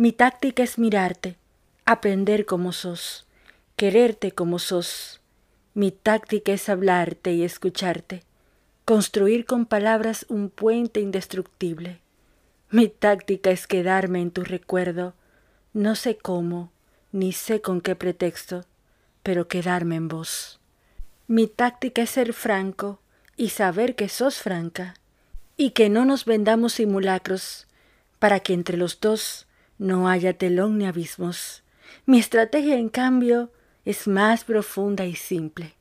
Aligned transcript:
Mi 0.00 0.12
táctica 0.12 0.62
es 0.62 0.78
mirarte, 0.78 1.36
aprender 1.84 2.46
como 2.46 2.72
sos, 2.72 3.26
quererte 3.76 4.32
como 4.32 4.58
sos. 4.58 5.20
Mi 5.74 5.90
táctica 5.90 6.52
es 6.52 6.70
hablarte 6.70 7.34
y 7.34 7.42
escucharte, 7.42 8.22
construir 8.86 9.44
con 9.44 9.66
palabras 9.66 10.24
un 10.30 10.48
puente 10.48 11.00
indestructible. 11.00 12.00
Mi 12.70 12.88
táctica 12.88 13.50
es 13.50 13.66
quedarme 13.66 14.22
en 14.22 14.30
tu 14.30 14.42
recuerdo, 14.42 15.12
no 15.74 15.94
sé 15.94 16.16
cómo, 16.16 16.72
ni 17.12 17.34
sé 17.34 17.60
con 17.60 17.82
qué 17.82 17.94
pretexto, 17.94 18.64
pero 19.22 19.48
quedarme 19.48 19.96
en 19.96 20.08
vos. 20.08 20.60
Mi 21.26 21.46
táctica 21.46 22.00
es 22.00 22.08
ser 22.08 22.32
franco 22.32 23.02
y 23.36 23.50
saber 23.50 23.96
que 23.96 24.08
sos 24.08 24.38
franca, 24.38 24.94
y 25.58 25.72
que 25.72 25.90
no 25.90 26.06
nos 26.06 26.24
vendamos 26.24 26.72
simulacros, 26.72 27.66
para 28.18 28.40
que 28.40 28.54
entre 28.54 28.78
los 28.78 28.98
dos 29.00 29.46
no 29.80 30.08
haya 30.10 30.34
telón 30.34 30.76
ni 30.76 30.84
abismos. 30.84 31.64
Mi 32.04 32.18
estrategia, 32.18 32.76
en 32.76 32.90
cambio, 32.90 33.50
es 33.86 34.06
más 34.06 34.44
profunda 34.44 35.06
y 35.06 35.16
simple. 35.16 35.74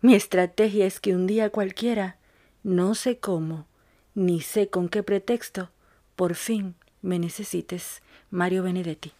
Mi 0.00 0.14
estrategia 0.14 0.86
es 0.86 1.00
que 1.00 1.14
un 1.14 1.26
día 1.26 1.50
cualquiera, 1.50 2.18
no 2.62 2.94
sé 2.94 3.18
cómo, 3.18 3.66
ni 4.14 4.40
sé 4.40 4.68
con 4.68 4.88
qué 4.88 5.02
pretexto, 5.02 5.70
por 6.14 6.36
fin 6.36 6.76
me 7.02 7.18
necesites, 7.18 8.00
Mario 8.30 8.62
Benedetti. 8.62 9.12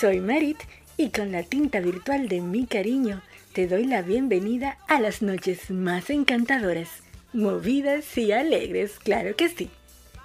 Soy 0.00 0.20
Merit 0.20 0.58
y 0.96 1.10
con 1.10 1.32
la 1.32 1.42
tinta 1.42 1.80
virtual 1.80 2.28
de 2.28 2.40
mi 2.40 2.66
cariño 2.66 3.20
te 3.52 3.66
doy 3.66 3.84
la 3.84 4.00
bienvenida 4.00 4.78
a 4.86 5.00
las 5.00 5.22
noches 5.22 5.72
más 5.72 6.08
encantadoras, 6.08 6.88
movidas 7.32 8.16
y 8.16 8.30
alegres, 8.30 9.00
claro 9.00 9.34
que 9.34 9.48
sí. 9.48 9.70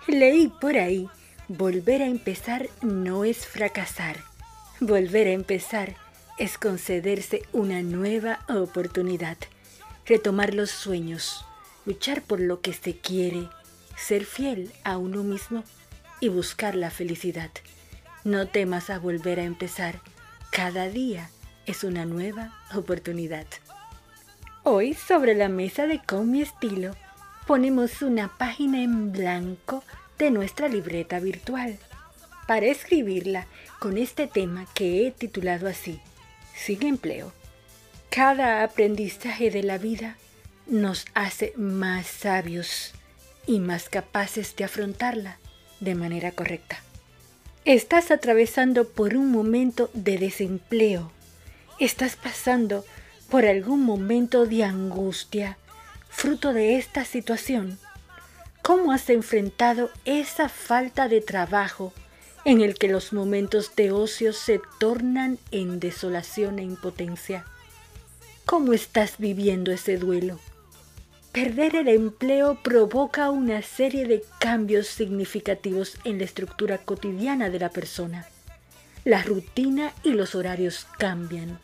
Leí 0.05 0.51
por 0.61 0.77
ahí, 0.77 1.09
volver 1.47 2.03
a 2.03 2.05
empezar 2.05 2.69
no 2.83 3.25
es 3.25 3.47
fracasar. 3.47 4.17
Volver 4.79 5.25
a 5.25 5.31
empezar 5.31 5.95
es 6.37 6.59
concederse 6.59 7.41
una 7.51 7.81
nueva 7.81 8.41
oportunidad, 8.49 9.37
retomar 10.05 10.53
los 10.53 10.69
sueños, 10.69 11.45
luchar 11.87 12.21
por 12.21 12.39
lo 12.39 12.61
que 12.61 12.73
se 12.73 12.97
quiere, 12.97 13.49
ser 13.97 14.25
fiel 14.25 14.71
a 14.83 14.97
uno 14.97 15.23
mismo 15.23 15.63
y 16.19 16.29
buscar 16.29 16.75
la 16.75 16.91
felicidad. 16.91 17.49
No 18.23 18.47
temas 18.47 18.89
a 18.89 18.99
volver 18.99 19.37
a 19.37 19.43
empezar. 19.43 19.99
Cada 20.49 20.87
día 20.87 21.29
es 21.65 21.83
una 21.83 22.05
nueva 22.05 22.57
oportunidad. 22.73 23.45
Hoy 24.63 24.93
sobre 24.93 25.35
la 25.35 25.49
mesa 25.49 25.87
de 25.87 25.99
Con 26.01 26.31
mi 26.31 26.41
estilo 26.41 26.95
ponemos 27.45 28.01
una 28.01 28.29
página 28.37 28.81
en 28.81 29.11
blanco 29.11 29.83
de 30.17 30.31
nuestra 30.31 30.69
libreta 30.69 31.19
virtual 31.19 31.77
para 32.47 32.67
escribirla 32.67 33.45
con 33.79 33.97
este 33.97 34.27
tema 34.27 34.67
que 34.73 35.05
he 35.05 35.11
titulado 35.11 35.67
así, 35.67 35.99
sin 36.55 36.81
empleo. 36.83 37.33
Cada 38.09 38.63
aprendizaje 38.63 39.51
de 39.51 39.63
la 39.63 39.77
vida 39.77 40.15
nos 40.65 41.05
hace 41.13 41.53
más 41.57 42.07
sabios 42.07 42.93
y 43.45 43.59
más 43.59 43.89
capaces 43.89 44.55
de 44.55 44.63
afrontarla 44.63 45.39
de 45.81 45.95
manera 45.95 46.31
correcta. 46.31 46.81
Estás 47.65 48.11
atravesando 48.11 48.89
por 48.89 49.15
un 49.15 49.31
momento 49.31 49.89
de 49.93 50.17
desempleo. 50.17 51.13
Estás 51.79 52.17
pasando 52.17 52.83
por 53.29 53.45
algún 53.45 53.85
momento 53.85 54.45
de 54.45 54.65
angustia, 54.65 55.57
fruto 56.09 56.51
de 56.51 56.75
esta 56.77 57.05
situación. 57.05 57.79
¿Cómo 58.61 58.91
has 58.91 59.09
enfrentado 59.09 59.91
esa 60.03 60.49
falta 60.49 61.07
de 61.07 61.21
trabajo 61.21 61.93
en 62.43 62.59
el 62.59 62.75
que 62.75 62.89
los 62.89 63.13
momentos 63.13 63.73
de 63.77 63.93
ocio 63.93 64.33
se 64.33 64.59
tornan 64.77 65.39
en 65.51 65.79
desolación 65.79 66.59
e 66.59 66.63
impotencia? 66.63 67.45
¿Cómo 68.45 68.73
estás 68.73 69.19
viviendo 69.19 69.71
ese 69.71 69.95
duelo? 69.95 70.37
Perder 71.33 71.75
el 71.75 71.87
empleo 71.87 72.59
provoca 72.61 73.31
una 73.31 73.63
serie 73.63 74.05
de 74.05 74.23
cambios 74.37 74.85
significativos 74.85 75.97
en 76.03 76.19
la 76.19 76.25
estructura 76.25 76.77
cotidiana 76.77 77.49
de 77.49 77.57
la 77.57 77.69
persona. 77.69 78.27
La 79.03 79.23
rutina 79.23 79.93
y 80.03 80.11
los 80.11 80.35
horarios 80.35 80.85
cambian, 80.99 81.57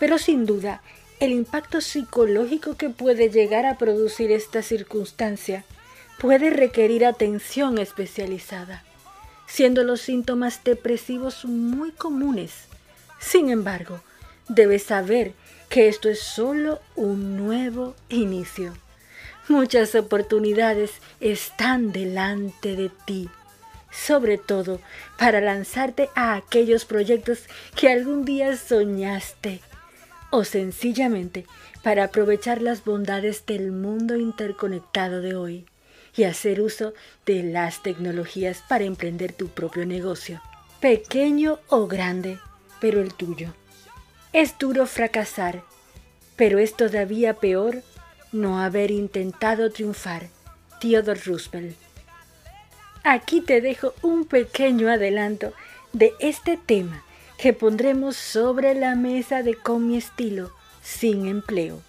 pero 0.00 0.18
sin 0.18 0.44
duda 0.44 0.82
el 1.20 1.30
impacto 1.30 1.80
psicológico 1.80 2.76
que 2.76 2.90
puede 2.90 3.30
llegar 3.30 3.64
a 3.64 3.78
producir 3.78 4.32
esta 4.32 4.60
circunstancia 4.62 5.64
puede 6.18 6.50
requerir 6.50 7.06
atención 7.06 7.78
especializada, 7.78 8.82
siendo 9.46 9.84
los 9.84 10.00
síntomas 10.00 10.64
depresivos 10.64 11.44
muy 11.44 11.92
comunes. 11.92 12.64
Sin 13.20 13.50
embargo, 13.50 14.00
debes 14.48 14.82
saber 14.82 15.32
que 15.68 15.86
esto 15.86 16.08
es 16.08 16.18
solo 16.18 16.80
un 16.96 17.36
nuevo 17.36 17.94
inicio. 18.08 18.74
Muchas 19.48 19.94
oportunidades 19.94 20.90
están 21.20 21.92
delante 21.92 22.74
de 22.74 22.90
ti, 23.06 23.28
sobre 23.92 24.38
todo 24.38 24.80
para 25.18 25.40
lanzarte 25.40 26.08
a 26.16 26.34
aquellos 26.34 26.84
proyectos 26.84 27.44
que 27.76 27.88
algún 27.88 28.24
día 28.24 28.56
soñaste 28.56 29.60
o 30.30 30.42
sencillamente 30.42 31.46
para 31.84 32.04
aprovechar 32.04 32.60
las 32.60 32.84
bondades 32.84 33.46
del 33.46 33.70
mundo 33.70 34.16
interconectado 34.16 35.20
de 35.20 35.36
hoy 35.36 35.66
y 36.16 36.24
hacer 36.24 36.60
uso 36.60 36.92
de 37.24 37.44
las 37.44 37.84
tecnologías 37.84 38.64
para 38.68 38.82
emprender 38.82 39.32
tu 39.32 39.46
propio 39.46 39.86
negocio, 39.86 40.42
pequeño 40.80 41.60
o 41.68 41.86
grande, 41.86 42.40
pero 42.80 43.00
el 43.00 43.14
tuyo. 43.14 43.54
Es 44.32 44.58
duro 44.58 44.86
fracasar, 44.86 45.62
pero 46.34 46.58
es 46.58 46.74
todavía 46.74 47.34
peor 47.34 47.84
no 48.36 48.60
haber 48.60 48.90
intentado 48.90 49.70
triunfar. 49.70 50.28
Theodore 50.80 51.20
Roosevelt. 51.24 51.76
Aquí 53.02 53.40
te 53.40 53.60
dejo 53.60 53.94
un 54.02 54.24
pequeño 54.24 54.90
adelanto 54.90 55.52
de 55.92 56.12
este 56.20 56.56
tema 56.56 57.02
que 57.38 57.52
pondremos 57.52 58.16
sobre 58.16 58.74
la 58.74 58.94
mesa 58.94 59.42
de 59.42 59.54
Con 59.54 59.86
mi 59.88 59.96
estilo 59.96 60.50
sin 60.82 61.26
empleo. 61.26 61.80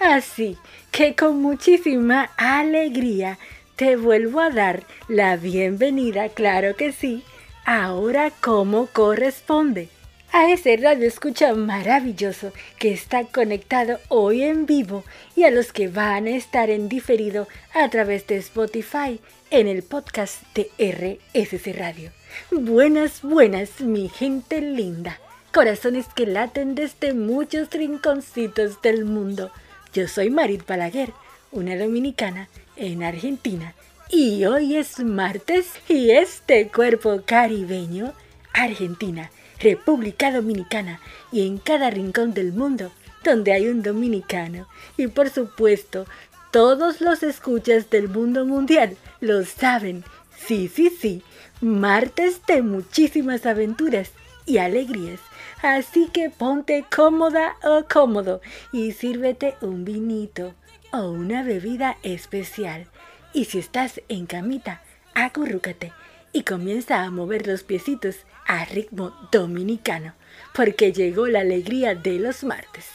Así 0.00 0.58
que 0.90 1.14
con 1.14 1.40
muchísima 1.40 2.30
alegría 2.36 3.38
te 3.76 3.96
vuelvo 3.96 4.40
a 4.40 4.50
dar 4.50 4.84
la 5.08 5.36
bienvenida, 5.36 6.28
claro 6.28 6.76
que 6.76 6.92
sí, 6.92 7.24
ahora 7.64 8.30
como 8.40 8.86
corresponde 8.86 9.88
a 10.34 10.50
ese 10.50 10.76
radio 10.76 11.06
escucha 11.06 11.54
maravilloso 11.54 12.52
que 12.80 12.92
está 12.92 13.22
conectado 13.22 14.00
hoy 14.08 14.42
en 14.42 14.66
vivo 14.66 15.04
y 15.36 15.44
a 15.44 15.52
los 15.52 15.72
que 15.72 15.86
van 15.86 16.26
a 16.26 16.30
estar 16.30 16.70
en 16.70 16.88
diferido 16.88 17.46
a 17.72 17.88
través 17.88 18.26
de 18.26 18.38
Spotify 18.38 19.20
en 19.52 19.68
el 19.68 19.84
podcast 19.84 20.42
de 20.56 20.72
RSC 20.76 21.78
Radio. 21.78 22.10
Buenas, 22.50 23.22
buenas, 23.22 23.80
mi 23.80 24.08
gente 24.08 24.60
linda. 24.60 25.20
Corazones 25.52 26.06
que 26.16 26.26
laten 26.26 26.74
desde 26.74 27.14
muchos 27.14 27.70
rinconcitos 27.70 28.82
del 28.82 29.04
mundo. 29.04 29.52
Yo 29.92 30.08
soy 30.08 30.30
Marit 30.30 30.66
Balaguer, 30.66 31.12
una 31.52 31.76
dominicana 31.76 32.48
en 32.74 33.04
Argentina. 33.04 33.74
Y 34.10 34.44
hoy 34.46 34.74
es 34.74 34.98
martes 34.98 35.66
y 35.88 36.10
este 36.10 36.66
cuerpo 36.70 37.22
caribeño, 37.24 38.14
Argentina, 38.52 39.30
República 39.64 40.30
Dominicana 40.30 41.00
y 41.32 41.46
en 41.46 41.58
cada 41.58 41.90
rincón 41.90 42.34
del 42.34 42.52
mundo 42.52 42.92
donde 43.24 43.52
hay 43.52 43.68
un 43.68 43.82
dominicano. 43.82 44.68
Y 44.96 45.08
por 45.08 45.30
supuesto, 45.30 46.06
todos 46.50 47.00
los 47.00 47.22
escuchas 47.22 47.90
del 47.90 48.08
mundo 48.08 48.44
mundial 48.44 48.96
lo 49.20 49.44
saben. 49.44 50.04
Sí, 50.36 50.68
sí, 50.68 50.90
sí, 50.90 51.22
martes 51.60 52.44
de 52.46 52.62
muchísimas 52.62 53.46
aventuras 53.46 54.12
y 54.46 54.58
alegrías. 54.58 55.20
Así 55.62 56.08
que 56.12 56.28
ponte 56.28 56.84
cómoda 56.94 57.56
o 57.64 57.84
cómodo 57.90 58.42
y 58.70 58.92
sírvete 58.92 59.56
un 59.62 59.84
vinito 59.84 60.54
o 60.92 61.10
una 61.10 61.42
bebida 61.42 61.96
especial. 62.02 62.86
Y 63.32 63.46
si 63.46 63.58
estás 63.58 64.00
en 64.08 64.26
camita, 64.26 64.82
acurrúcate 65.14 65.92
y 66.32 66.42
comienza 66.42 67.02
a 67.02 67.10
mover 67.10 67.46
los 67.46 67.62
piecitos 67.62 68.16
a 68.46 68.64
ritmo 68.64 69.12
dominicano, 69.30 70.14
porque 70.54 70.92
llegó 70.92 71.26
la 71.26 71.40
alegría 71.40 71.94
de 71.94 72.18
los 72.18 72.44
martes. 72.44 72.86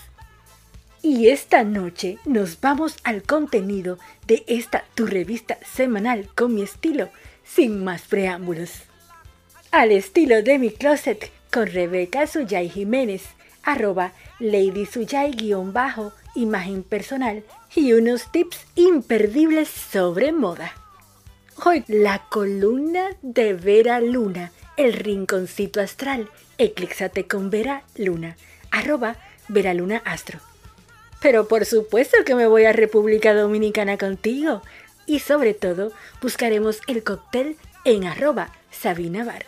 Y 1.01 1.29
esta 1.29 1.63
noche 1.63 2.17
nos 2.25 2.59
vamos 2.59 2.97
al 3.03 3.23
contenido 3.23 3.97
de 4.27 4.43
esta 4.47 4.83
tu 4.95 5.05
revista 5.05 5.57
semanal 5.65 6.27
con 6.35 6.53
mi 6.53 6.61
estilo, 6.61 7.09
sin 7.45 7.83
más 7.83 8.01
preámbulos. 8.01 8.83
Al 9.71 9.91
estilo 9.91 10.43
de 10.43 10.59
mi 10.59 10.71
closet 10.71 11.31
con 11.51 11.67
Rebeca 11.67 12.27
Suyay 12.27 12.69
Jiménez, 12.69 13.23
arroba 13.63 14.13
Lady 14.39 14.85
Suyay-bajo, 14.85 16.11
imagen 16.35 16.83
personal 16.83 17.43
y 17.75 17.93
unos 17.93 18.31
tips 18.31 18.57
imperdibles 18.75 19.69
sobre 19.69 20.31
moda. 20.31 20.73
Hoy 21.63 21.83
la 21.87 22.23
columna 22.29 23.09
de 23.21 23.53
Vera 23.53 23.99
Luna, 23.99 24.51
el 24.79 24.93
rinconcito 24.93 25.81
astral, 25.81 26.29
eclíxate 26.57 27.27
con 27.27 27.49
Vera 27.49 27.83
Luna, 27.97 28.37
arroba 28.71 29.17
Vera 29.49 29.73
Luna 29.73 30.01
Astro. 30.05 30.39
Pero 31.21 31.49
por 31.49 31.65
supuesto 31.65 32.23
que 32.25 32.33
me 32.33 32.47
voy 32.47 32.63
a 32.63 32.71
República 32.71 33.33
Dominicana 33.33 33.97
contigo. 33.97 34.61
Y 35.05 35.19
sobre 35.19 35.53
todo, 35.53 35.91
buscaremos 36.21 36.79
el 36.87 37.03
cóctel 37.03 37.57
en 37.83 38.05
arroba 38.05 38.53
Sabina 38.71 39.25
Bar. 39.25 39.45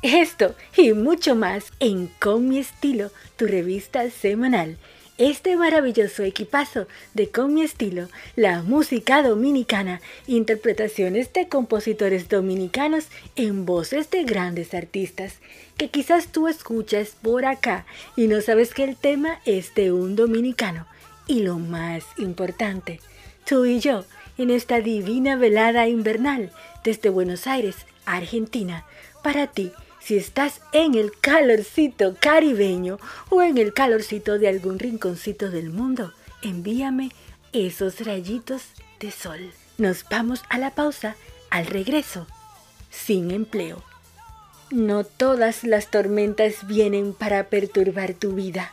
Esto 0.00 0.54
y 0.74 0.94
mucho 0.94 1.34
más 1.34 1.72
en 1.78 2.06
Con 2.18 2.48
mi 2.48 2.58
estilo, 2.58 3.10
tu 3.36 3.46
revista 3.46 4.08
semanal. 4.08 4.78
Este 5.20 5.54
maravilloso 5.54 6.22
equipazo 6.22 6.86
de 7.12 7.28
Con 7.28 7.52
mi 7.52 7.60
estilo, 7.60 8.08
la 8.36 8.62
música 8.62 9.22
dominicana, 9.22 10.00
interpretaciones 10.26 11.30
de 11.34 11.46
compositores 11.46 12.30
dominicanos 12.30 13.08
en 13.36 13.66
voces 13.66 14.08
de 14.08 14.24
grandes 14.24 14.72
artistas, 14.72 15.34
que 15.76 15.90
quizás 15.90 16.28
tú 16.28 16.48
escuchas 16.48 17.16
por 17.20 17.44
acá 17.44 17.84
y 18.16 18.28
no 18.28 18.40
sabes 18.40 18.72
que 18.72 18.82
el 18.82 18.96
tema 18.96 19.42
es 19.44 19.74
de 19.74 19.92
un 19.92 20.16
dominicano. 20.16 20.86
Y 21.26 21.42
lo 21.42 21.58
más 21.58 22.02
importante, 22.16 22.98
tú 23.44 23.66
y 23.66 23.78
yo, 23.78 24.06
en 24.38 24.48
esta 24.48 24.80
divina 24.80 25.36
velada 25.36 25.86
invernal 25.86 26.50
desde 26.82 27.10
Buenos 27.10 27.46
Aires, 27.46 27.76
Argentina, 28.06 28.86
para 29.22 29.48
ti, 29.48 29.70
si 30.00 30.16
estás 30.16 30.60
en 30.72 30.94
el 30.94 31.12
calorcito 31.20 32.16
caribeño 32.18 32.98
o 33.28 33.42
en 33.42 33.58
el 33.58 33.72
calorcito 33.72 34.38
de 34.38 34.48
algún 34.48 34.78
rinconcito 34.78 35.50
del 35.50 35.70
mundo, 35.70 36.12
envíame 36.42 37.10
esos 37.52 38.00
rayitos 38.00 38.62
de 38.98 39.10
sol. 39.10 39.52
Nos 39.78 40.04
vamos 40.08 40.42
a 40.48 40.58
la 40.58 40.74
pausa, 40.74 41.16
al 41.50 41.66
regreso, 41.66 42.26
sin 42.90 43.30
empleo. 43.30 43.82
No 44.70 45.04
todas 45.04 45.64
las 45.64 45.90
tormentas 45.90 46.66
vienen 46.66 47.12
para 47.12 47.48
perturbar 47.48 48.14
tu 48.14 48.34
vida. 48.34 48.72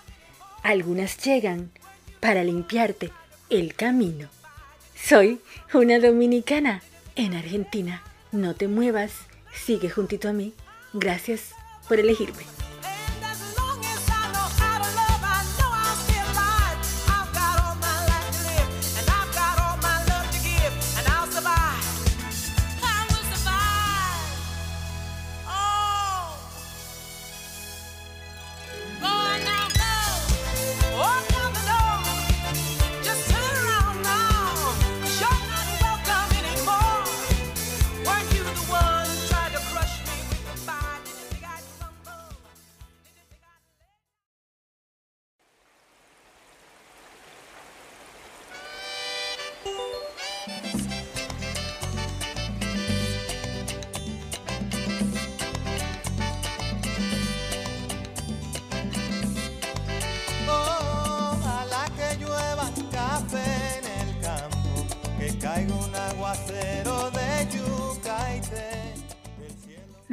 Algunas 0.64 1.18
llegan 1.24 1.72
para 2.20 2.44
limpiarte 2.44 3.12
el 3.50 3.74
camino. 3.74 4.30
Soy 4.96 5.40
una 5.74 6.00
dominicana 6.00 6.82
en 7.16 7.34
Argentina. 7.34 8.04
No 8.32 8.54
te 8.54 8.68
muevas, 8.68 9.14
sigue 9.54 9.90
juntito 9.90 10.30
a 10.30 10.34
mí. 10.34 10.54
Gracias 10.94 11.54
por 11.88 12.00
elegirme. 12.00 12.57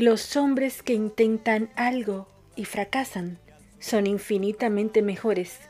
Los 0.04 0.36
hombres 0.36 0.82
que 0.82 0.92
intentan 0.92 1.70
algo 1.76 2.28
y 2.56 2.66
fracasan 2.66 3.38
son 3.80 4.06
infinitamente 4.06 5.00
mejores 5.00 5.60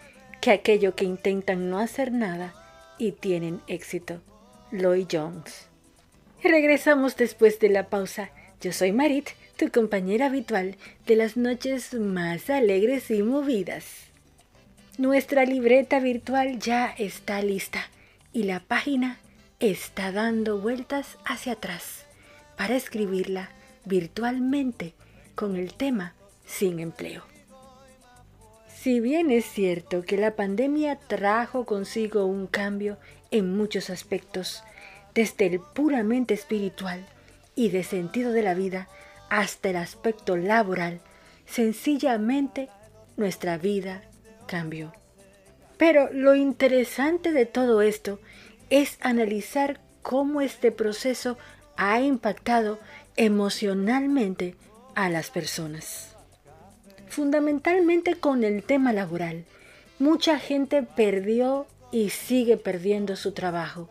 que 0.40 0.50
aquellos 0.50 0.94
que 0.94 1.04
intentan 1.04 1.70
no 1.70 1.78
hacer 1.78 2.10
nada 2.10 2.52
y 2.98 3.12
tienen 3.12 3.60
éxito. 3.68 4.20
Lloyd 4.72 5.06
Jones. 5.08 5.68
Regresamos 6.42 7.16
después 7.16 7.60
de 7.60 7.68
la 7.68 7.88
pausa. 7.88 8.30
Yo 8.60 8.72
soy 8.72 8.90
Marit, 8.90 9.28
tu 9.56 9.70
compañera 9.70 10.26
habitual 10.26 10.78
de 11.06 11.14
las 11.14 11.36
noches 11.36 11.94
más 11.94 12.50
alegres 12.50 13.12
y 13.12 13.22
movidas. 13.22 13.84
Nuestra 14.98 15.44
libreta 15.44 16.00
virtual 16.00 16.58
ya 16.58 16.92
está 16.98 17.40
lista 17.40 17.88
y 18.32 18.42
la 18.42 18.58
página 18.58 19.20
está 19.60 20.10
dando 20.10 20.58
vueltas 20.58 21.18
hacia 21.24 21.52
atrás 21.52 22.04
para 22.56 22.74
escribirla 22.74 23.48
virtualmente 23.84 24.94
con 25.34 25.56
el 25.56 25.74
tema 25.74 26.14
sin 26.46 26.78
empleo. 26.78 27.22
Si 28.68 29.00
bien 29.00 29.30
es 29.30 29.46
cierto 29.46 30.02
que 30.02 30.18
la 30.18 30.36
pandemia 30.36 30.96
trajo 30.96 31.64
consigo 31.64 32.26
un 32.26 32.46
cambio 32.46 32.98
en 33.30 33.56
muchos 33.56 33.88
aspectos, 33.88 34.62
desde 35.14 35.46
el 35.46 35.60
puramente 35.60 36.34
espiritual 36.34 37.04
y 37.54 37.70
de 37.70 37.84
sentido 37.84 38.32
de 38.32 38.42
la 38.42 38.54
vida 38.54 38.88
hasta 39.30 39.70
el 39.70 39.76
aspecto 39.76 40.36
laboral, 40.36 41.00
sencillamente 41.46 42.68
nuestra 43.16 43.56
vida 43.56 44.02
cambió. 44.46 44.92
Pero 45.78 46.12
lo 46.12 46.34
interesante 46.34 47.32
de 47.32 47.46
todo 47.46 47.80
esto 47.80 48.20
es 48.70 48.98
analizar 49.00 49.80
cómo 50.02 50.40
este 50.40 50.72
proceso 50.72 51.38
ha 51.76 52.00
impactado 52.00 52.78
emocionalmente 53.16 54.56
a 54.94 55.08
las 55.08 55.30
personas. 55.30 56.16
Fundamentalmente 57.08 58.16
con 58.16 58.44
el 58.44 58.62
tema 58.62 58.92
laboral, 58.92 59.44
mucha 59.98 60.38
gente 60.38 60.82
perdió 60.82 61.66
y 61.92 62.10
sigue 62.10 62.56
perdiendo 62.56 63.14
su 63.16 63.32
trabajo, 63.32 63.88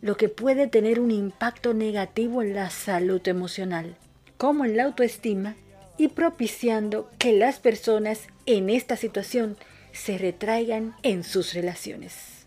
lo 0.00 0.16
que 0.16 0.28
puede 0.28 0.66
tener 0.66 0.98
un 0.98 1.10
impacto 1.10 1.72
negativo 1.72 2.42
en 2.42 2.54
la 2.54 2.70
salud 2.70 3.26
emocional, 3.28 3.96
como 4.36 4.64
en 4.64 4.76
la 4.76 4.84
autoestima, 4.84 5.54
y 5.96 6.08
propiciando 6.08 7.08
que 7.18 7.32
las 7.32 7.60
personas 7.60 8.26
en 8.46 8.68
esta 8.68 8.96
situación 8.96 9.56
se 9.92 10.18
retraigan 10.18 10.96
en 11.04 11.22
sus 11.22 11.54
relaciones. 11.54 12.46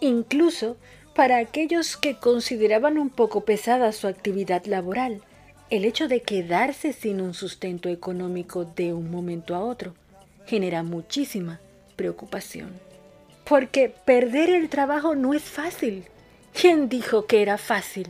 Incluso 0.00 0.76
para 1.14 1.38
aquellos 1.38 1.96
que 1.96 2.16
consideraban 2.16 2.98
un 2.98 3.10
poco 3.10 3.44
pesada 3.44 3.90
su 3.90 4.06
actividad 4.06 4.64
laboral, 4.66 5.22
el 5.70 5.84
hecho 5.84 6.08
de 6.08 6.22
quedarse 6.22 6.92
sin 6.92 7.20
un 7.20 7.34
sustento 7.34 7.88
económico 7.88 8.64
de 8.64 8.92
un 8.92 9.10
momento 9.10 9.54
a 9.54 9.60
otro 9.60 9.94
genera 10.46 10.82
muchísima 10.82 11.60
preocupación. 11.94 12.70
Porque 13.44 13.92
perder 14.04 14.50
el 14.50 14.68
trabajo 14.68 15.14
no 15.14 15.34
es 15.34 15.42
fácil. 15.42 16.04
¿Quién 16.58 16.88
dijo 16.88 17.26
que 17.26 17.42
era 17.42 17.58
fácil? 17.58 18.08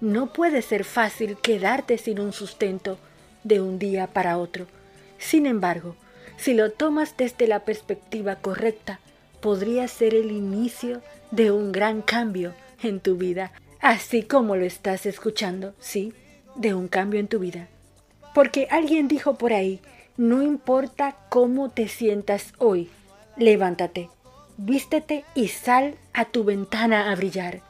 No 0.00 0.32
puede 0.32 0.62
ser 0.62 0.84
fácil 0.84 1.36
quedarte 1.36 1.98
sin 1.98 2.20
un 2.20 2.32
sustento 2.32 2.98
de 3.42 3.60
un 3.60 3.78
día 3.78 4.06
para 4.06 4.38
otro. 4.38 4.66
Sin 5.18 5.46
embargo, 5.46 5.96
si 6.36 6.54
lo 6.54 6.70
tomas 6.70 7.16
desde 7.16 7.46
la 7.46 7.64
perspectiva 7.64 8.36
correcta, 8.36 9.00
podría 9.40 9.88
ser 9.88 10.14
el 10.14 10.30
inicio 10.30 11.02
de 11.30 11.50
un 11.50 11.72
gran 11.72 12.02
cambio 12.02 12.54
en 12.82 13.00
tu 13.00 13.16
vida, 13.16 13.52
así 13.80 14.22
como 14.22 14.56
lo 14.56 14.64
estás 14.64 15.06
escuchando, 15.06 15.74
¿sí? 15.80 16.12
De 16.54 16.74
un 16.74 16.88
cambio 16.88 17.20
en 17.20 17.28
tu 17.28 17.38
vida. 17.38 17.68
Porque 18.34 18.66
alguien 18.70 19.08
dijo 19.08 19.34
por 19.34 19.52
ahí, 19.52 19.80
no 20.16 20.42
importa 20.42 21.16
cómo 21.28 21.70
te 21.70 21.88
sientas 21.88 22.52
hoy, 22.58 22.90
levántate, 23.36 24.08
vístete 24.56 25.24
y 25.34 25.48
sal 25.48 25.96
a 26.12 26.26
tu 26.26 26.44
ventana 26.44 27.10
a 27.10 27.16
brillar. 27.16 27.60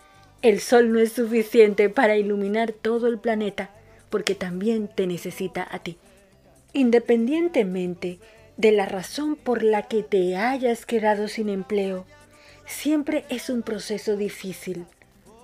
El 0.42 0.60
sol 0.60 0.92
no 0.92 0.98
es 0.98 1.12
suficiente 1.12 1.88
para 1.88 2.16
iluminar 2.16 2.72
todo 2.72 3.06
el 3.06 3.18
planeta, 3.18 3.70
porque 4.10 4.34
también 4.34 4.88
te 4.88 5.06
necesita 5.06 5.66
a 5.70 5.78
ti. 5.78 5.96
Independientemente 6.72 8.18
de 8.56 8.72
la 8.72 8.86
razón 8.86 9.36
por 9.36 9.62
la 9.62 9.82
que 9.82 10.02
te 10.02 10.36
hayas 10.36 10.84
quedado 10.84 11.28
sin 11.28 11.48
empleo, 11.48 12.04
siempre 12.66 13.24
es 13.28 13.50
un 13.50 13.62
proceso 13.62 14.16
difícil, 14.16 14.84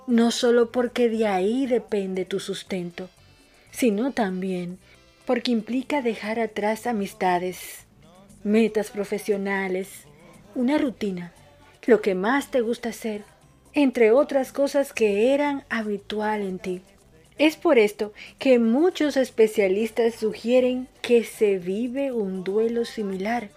no 0.07 0.31
solo 0.31 0.73
porque 0.73 1.09
de 1.09 1.27
ahí 1.27 1.67
depende 1.67 2.25
tu 2.25 2.41
sustento, 2.41 3.09
sino 3.71 4.13
también 4.13 4.79
porque 5.27 5.51
implica 5.51 6.01
dejar 6.01 6.41
atrás 6.41 6.87
amistades, 6.87 7.87
metas 8.45 8.91
profesionales, 8.91 10.07
una 10.55 10.79
rutina, 10.79 11.33
lo 11.87 12.01
que 12.01 12.15
más 12.15 12.51
te 12.51 12.61
gusta 12.61 12.89
hacer, 12.89 13.25
entre 13.75 14.11
otras 14.11 14.53
cosas 14.53 14.93
que 14.93 15.35
eran 15.35 15.65
habitual 15.69 16.43
en 16.43 16.59
ti. 16.59 16.83
Es 17.37 17.57
por 17.57 17.79
esto 17.79 18.13
que 18.39 18.59
muchos 18.59 19.17
especialistas 19.17 20.15
sugieren 20.17 20.89
que 21.03 21.25
se 21.25 21.59
vive 21.59 22.11
un 22.11 22.43
duelo 22.43 22.85
similar 22.85 23.51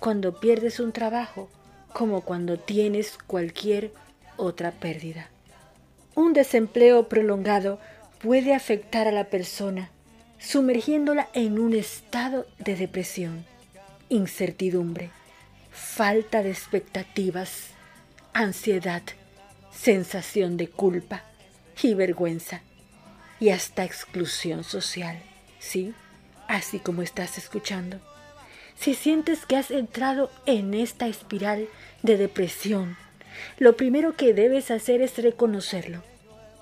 cuando 0.00 0.40
pierdes 0.40 0.80
un 0.80 0.92
trabajo 0.92 1.48
como 1.92 2.20
cuando 2.20 2.58
tienes 2.58 3.18
cualquier 3.26 3.90
otra 4.36 4.70
pérdida. 4.70 5.28
Un 6.14 6.32
desempleo 6.32 7.08
prolongado 7.08 7.78
puede 8.26 8.54
afectar 8.54 9.06
a 9.06 9.12
la 9.12 9.26
persona, 9.30 9.88
sumergiéndola 10.40 11.28
en 11.32 11.60
un 11.60 11.76
estado 11.76 12.44
de 12.58 12.74
depresión, 12.74 13.44
incertidumbre, 14.08 15.10
falta 15.70 16.42
de 16.42 16.50
expectativas, 16.50 17.68
ansiedad, 18.32 19.04
sensación 19.70 20.56
de 20.56 20.66
culpa 20.66 21.22
y 21.80 21.94
vergüenza 21.94 22.62
y 23.38 23.50
hasta 23.50 23.84
exclusión 23.84 24.64
social, 24.64 25.20
¿sí? 25.60 25.94
Así 26.48 26.80
como 26.80 27.02
estás 27.02 27.38
escuchando. 27.38 28.00
Si 28.76 28.94
sientes 28.94 29.46
que 29.46 29.54
has 29.54 29.70
entrado 29.70 30.32
en 30.46 30.74
esta 30.74 31.06
espiral 31.06 31.68
de 32.02 32.16
depresión, 32.16 32.96
lo 33.58 33.76
primero 33.76 34.16
que 34.16 34.34
debes 34.34 34.72
hacer 34.72 35.00
es 35.00 35.16
reconocerlo. 35.16 36.02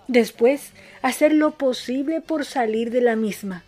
Después, 0.08 0.72
hacer 1.02 1.32
lo 1.32 1.52
posible 1.52 2.20
por 2.20 2.44
salir 2.44 2.90
de 2.90 3.00
la 3.00 3.16
misma. 3.16 3.64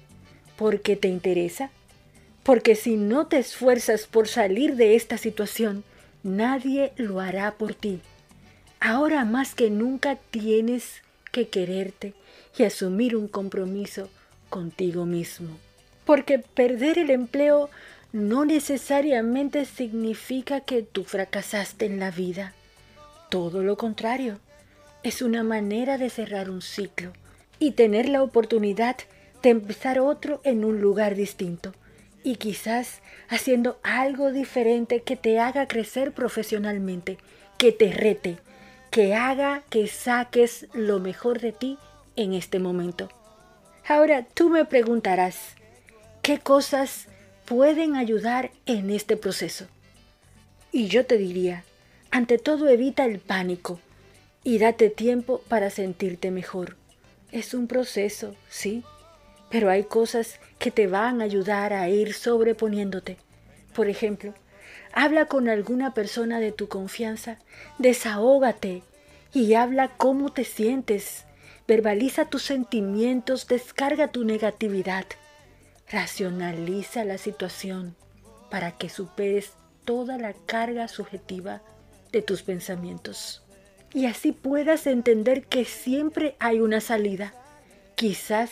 porque 0.56 0.96
te 0.96 1.08
interesa? 1.08 1.70
Porque 2.42 2.74
si 2.74 2.96
no 2.96 3.26
te 3.26 3.38
esfuerzas 3.38 4.06
por 4.06 4.26
salir 4.28 4.76
de 4.76 4.96
esta 4.96 5.18
situación, 5.18 5.84
nadie 6.22 6.92
lo 6.96 7.20
hará 7.20 7.52
por 7.52 7.74
ti. 7.74 8.00
Ahora 8.80 9.24
más 9.24 9.54
que 9.54 9.68
nunca 9.68 10.16
tienes 10.30 11.02
que 11.30 11.48
quererte 11.48 12.14
y 12.56 12.62
asumir 12.62 13.16
un 13.16 13.28
compromiso 13.28 14.08
contigo 14.48 15.04
mismo. 15.04 15.58
Porque 16.04 16.38
perder 16.38 16.98
el 16.98 17.10
empleo 17.10 17.68
no 18.12 18.44
necesariamente 18.44 19.64
significa 19.64 20.60
que 20.60 20.82
tú 20.82 21.04
fracasaste 21.04 21.84
en 21.84 21.98
la 21.98 22.10
vida. 22.10 22.54
Todo 23.28 23.62
lo 23.62 23.76
contrario, 23.76 24.38
es 25.06 25.22
una 25.22 25.44
manera 25.44 25.98
de 25.98 26.10
cerrar 26.10 26.50
un 26.50 26.60
ciclo 26.60 27.12
y 27.60 27.70
tener 27.72 28.08
la 28.08 28.24
oportunidad 28.24 28.96
de 29.40 29.50
empezar 29.50 30.00
otro 30.00 30.40
en 30.42 30.64
un 30.64 30.80
lugar 30.80 31.14
distinto 31.14 31.72
y 32.24 32.34
quizás 32.34 33.02
haciendo 33.28 33.78
algo 33.84 34.32
diferente 34.32 35.02
que 35.02 35.14
te 35.14 35.38
haga 35.38 35.68
crecer 35.68 36.10
profesionalmente, 36.10 37.18
que 37.56 37.70
te 37.70 37.92
rete, 37.92 38.38
que 38.90 39.14
haga 39.14 39.62
que 39.70 39.86
saques 39.86 40.66
lo 40.74 40.98
mejor 40.98 41.38
de 41.38 41.52
ti 41.52 41.78
en 42.16 42.34
este 42.34 42.58
momento. 42.58 43.08
Ahora 43.86 44.26
tú 44.34 44.50
me 44.50 44.64
preguntarás, 44.64 45.54
¿qué 46.20 46.40
cosas 46.40 47.06
pueden 47.44 47.94
ayudar 47.94 48.50
en 48.66 48.90
este 48.90 49.16
proceso? 49.16 49.68
Y 50.72 50.88
yo 50.88 51.06
te 51.06 51.16
diría, 51.16 51.62
ante 52.10 52.38
todo 52.38 52.68
evita 52.68 53.04
el 53.04 53.20
pánico 53.20 53.78
y 54.46 54.58
date 54.58 54.90
tiempo 54.90 55.42
para 55.48 55.70
sentirte 55.70 56.30
mejor. 56.30 56.76
Es 57.32 57.52
un 57.52 57.66
proceso, 57.66 58.36
sí, 58.48 58.84
pero 59.50 59.70
hay 59.70 59.82
cosas 59.82 60.38
que 60.60 60.70
te 60.70 60.86
van 60.86 61.20
a 61.20 61.24
ayudar 61.24 61.72
a 61.72 61.88
ir 61.88 62.14
sobreponiéndote. 62.14 63.16
Por 63.74 63.88
ejemplo, 63.88 64.34
habla 64.92 65.26
con 65.26 65.48
alguna 65.48 65.94
persona 65.94 66.38
de 66.38 66.52
tu 66.52 66.68
confianza, 66.68 67.40
desahógate 67.80 68.84
y 69.34 69.54
habla 69.54 69.88
cómo 69.96 70.30
te 70.30 70.44
sientes. 70.44 71.24
Verbaliza 71.66 72.26
tus 72.26 72.44
sentimientos, 72.44 73.48
descarga 73.48 74.12
tu 74.12 74.22
negatividad. 74.22 75.06
Racionaliza 75.90 77.04
la 77.04 77.18
situación 77.18 77.96
para 78.48 78.78
que 78.78 78.90
superes 78.90 79.54
toda 79.84 80.18
la 80.18 80.34
carga 80.34 80.86
subjetiva 80.86 81.62
de 82.12 82.22
tus 82.22 82.44
pensamientos. 82.44 83.42
Y 83.96 84.04
así 84.04 84.32
puedas 84.32 84.86
entender 84.86 85.44
que 85.44 85.64
siempre 85.64 86.36
hay 86.38 86.60
una 86.60 86.82
salida. 86.82 87.32
Quizás 87.94 88.50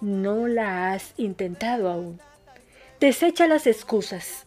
no 0.00 0.48
la 0.48 0.90
has 0.90 1.14
intentado 1.16 1.88
aún. 1.88 2.18
Desecha 2.98 3.46
las 3.46 3.68
excusas 3.68 4.44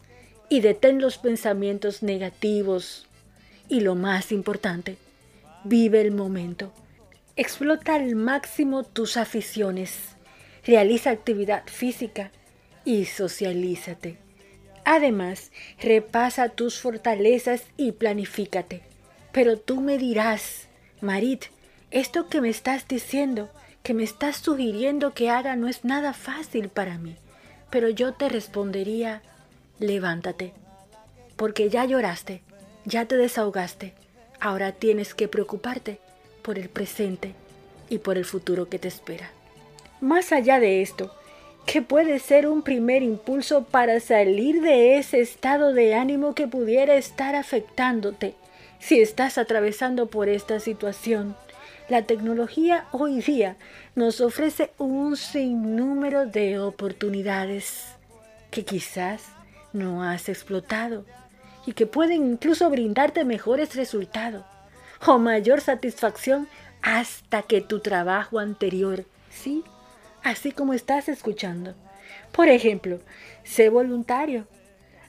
y 0.50 0.60
detén 0.60 1.00
los 1.00 1.16
pensamientos 1.16 2.02
negativos. 2.02 3.06
Y 3.70 3.80
lo 3.80 3.94
más 3.94 4.30
importante, 4.30 4.98
vive 5.64 6.02
el 6.02 6.10
momento. 6.10 6.70
Explota 7.34 7.94
al 7.94 8.14
máximo 8.14 8.82
tus 8.82 9.16
aficiones. 9.16 10.00
Realiza 10.66 11.12
actividad 11.12 11.62
física 11.64 12.30
y 12.84 13.06
socialízate. 13.06 14.18
Además, 14.84 15.50
repasa 15.80 16.50
tus 16.50 16.78
fortalezas 16.78 17.62
y 17.78 17.92
planifícate. 17.92 18.89
Pero 19.32 19.58
tú 19.58 19.80
me 19.80 19.98
dirás, 19.98 20.66
Marit, 21.00 21.44
esto 21.90 22.28
que 22.28 22.40
me 22.40 22.48
estás 22.48 22.86
diciendo 22.88 23.48
que 23.82 23.94
me 23.94 24.04
estás 24.04 24.36
sugiriendo 24.36 25.14
que 25.14 25.30
haga 25.30 25.56
no 25.56 25.68
es 25.68 25.84
nada 25.84 26.12
fácil 26.12 26.68
para 26.68 26.98
mí. 26.98 27.16
Pero 27.70 27.88
yo 27.88 28.12
te 28.14 28.28
respondería, 28.28 29.22
levántate, 29.78 30.52
porque 31.36 31.70
ya 31.70 31.84
lloraste, 31.84 32.42
ya 32.84 33.06
te 33.06 33.16
desahogaste, 33.16 33.94
ahora 34.40 34.72
tienes 34.72 35.14
que 35.14 35.28
preocuparte 35.28 36.00
por 36.42 36.58
el 36.58 36.68
presente 36.68 37.34
y 37.88 37.98
por 37.98 38.18
el 38.18 38.24
futuro 38.24 38.68
que 38.68 38.78
te 38.78 38.88
espera. 38.88 39.30
Más 40.00 40.32
allá 40.32 40.58
de 40.58 40.82
esto, 40.82 41.14
¿qué 41.66 41.82
puede 41.82 42.18
ser 42.18 42.48
un 42.48 42.62
primer 42.62 43.02
impulso 43.02 43.64
para 43.64 44.00
salir 44.00 44.60
de 44.62 44.98
ese 44.98 45.20
estado 45.20 45.72
de 45.72 45.94
ánimo 45.94 46.34
que 46.34 46.48
pudiera 46.48 46.94
estar 46.94 47.36
afectándote 47.36 48.34
si 48.80 49.00
estás 49.00 49.38
atravesando 49.38 50.06
por 50.06 50.28
esta 50.28 50.58
situación? 50.58 51.36
La 51.88 52.02
tecnología 52.02 52.86
hoy 52.92 53.20
día 53.20 53.56
nos 53.94 54.20
ofrece 54.20 54.72
un 54.78 55.16
sinnúmero 55.16 56.26
de 56.26 56.58
oportunidades 56.58 57.94
que 58.50 58.64
quizás 58.64 59.24
no 59.72 60.02
has 60.02 60.28
explotado 60.28 61.04
y 61.66 61.72
que 61.72 61.86
pueden 61.86 62.32
incluso 62.32 62.70
brindarte 62.70 63.24
mejores 63.24 63.76
resultados 63.76 64.44
o 65.06 65.18
mayor 65.18 65.60
satisfacción 65.60 66.48
hasta 66.82 67.42
que 67.42 67.60
tu 67.60 67.80
trabajo 67.80 68.38
anterior, 68.38 69.04
sí, 69.30 69.62
así 70.22 70.52
como 70.52 70.72
estás 70.72 71.08
escuchando. 71.08 71.74
Por 72.32 72.48
ejemplo, 72.48 73.00
sé 73.44 73.68
voluntario 73.68 74.46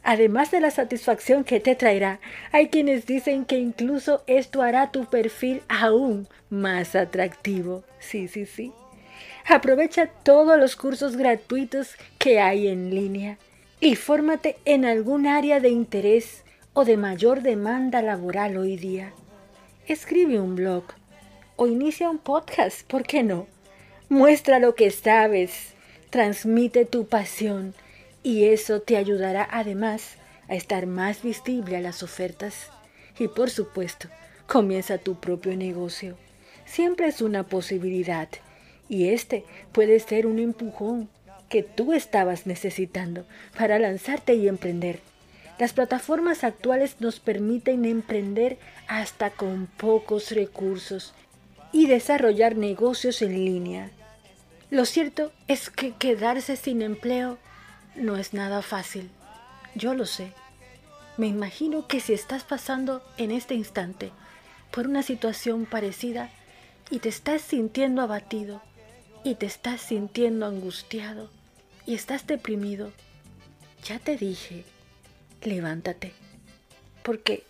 Además 0.04 0.50
de 0.50 0.60
la 0.60 0.72
satisfacción 0.72 1.44
que 1.44 1.60
te 1.60 1.76
traerá, 1.76 2.20
hay 2.52 2.70
quienes 2.70 3.06
dicen 3.06 3.46
que 3.46 3.58
incluso 3.58 4.24
esto 4.26 4.62
hará 4.62 4.92
tu 4.92 5.06
perfil 5.06 5.62
aún 5.68 6.28
más 6.50 6.96
atractivo. 6.96 7.84
Sí, 8.00 8.28
sí, 8.28 8.46
sí. 8.46 8.72
Aprovecha 9.48 10.08
todos 10.08 10.58
los 10.58 10.76
cursos 10.76 11.18
gratuitos 11.18 11.96
que 12.18 12.40
hay 12.40 12.68
en 12.68 12.94
línea 12.94 13.38
y 13.80 13.96
fórmate 13.96 14.58
en 14.66 14.86
algún 14.86 15.28
área 15.28 15.60
de 15.60 15.70
interés 15.70 16.44
o 16.74 16.86
de 16.86 16.98
mayor 16.98 17.42
demanda 17.42 18.02
laboral 18.02 18.58
hoy 18.58 18.78
día. 18.78 19.14
Escribe 19.88 20.40
un 20.40 20.56
blog 20.56 20.84
o 21.58 21.68
inicia 21.68 22.10
un 22.10 22.18
podcast, 22.18 22.88
¿por 22.88 23.04
qué 23.04 23.24
no? 23.24 23.48
Muestra 24.10 24.60
lo 24.60 24.74
que 24.74 24.90
sabes, 24.90 25.74
transmite 26.10 26.86
tu 26.86 27.08
pasión 27.08 27.74
y 28.24 28.46
eso 28.46 28.82
te 28.82 28.98
ayudará 28.98 29.48
además 29.52 30.18
a 30.48 30.56
estar 30.56 30.86
más 30.86 31.24
visible 31.24 31.78
a 31.78 31.82
las 31.82 32.04
ofertas. 32.04 32.70
Y 33.18 33.28
por 33.28 33.50
supuesto, 33.50 34.08
comienza 34.48 34.98
tu 34.98 35.20
propio 35.20 35.56
negocio. 35.56 36.18
Siempre 36.66 37.08
es 37.08 37.22
una 37.22 37.44
posibilidad 37.44 38.30
y 38.90 39.10
este 39.10 39.46
puede 39.72 40.00
ser 40.00 40.28
un 40.28 40.40
empujón 40.40 41.10
que 41.50 41.64
tú 41.64 41.94
estabas 41.94 42.48
necesitando 42.48 43.26
para 43.58 43.80
lanzarte 43.80 44.36
y 44.36 44.48
emprender. 44.48 45.00
Las 45.60 45.74
plataformas 45.74 46.44
actuales 46.44 46.96
nos 47.00 47.20
permiten 47.20 47.86
emprender 47.86 48.58
hasta 48.88 49.30
con 49.30 49.68
pocos 49.68 50.32
recursos 50.32 51.14
y 51.72 51.88
desarrollar 51.88 52.56
negocios 52.56 53.22
en 53.22 53.46
línea. 53.46 53.92
Lo 54.70 54.86
cierto 54.86 55.32
es 55.48 55.70
que 55.70 55.94
quedarse 55.94 56.56
sin 56.56 56.82
empleo 56.82 57.38
no 57.96 58.18
es 58.18 58.34
nada 58.34 58.62
fácil, 58.62 59.10
yo 59.76 59.94
lo 59.94 60.06
sé, 60.06 60.34
Me 61.18 61.28
imagino 61.28 61.88
que 61.88 62.00
si 62.00 62.14
estás 62.14 62.44
pasando 62.44 63.04
en 63.18 63.32
este 63.32 63.54
instante 63.54 64.12
por 64.72 64.88
una 64.88 65.04
situación 65.04 65.66
parecida 65.66 66.30
y 66.90 67.00
te 67.00 67.10
estás 67.10 67.42
sintiendo 67.42 68.02
abatido 68.02 68.62
y 69.24 69.36
te 69.36 69.46
estás 69.46 69.82
sintiendo 69.82 70.46
angustiado 70.46 71.30
y 71.86 71.96
estás 71.96 72.26
deprimido, 72.28 72.92
ya 73.84 74.00
te 74.00 74.16
dije, 74.16 74.64
levántate, 75.44 76.14
porque 77.04 77.44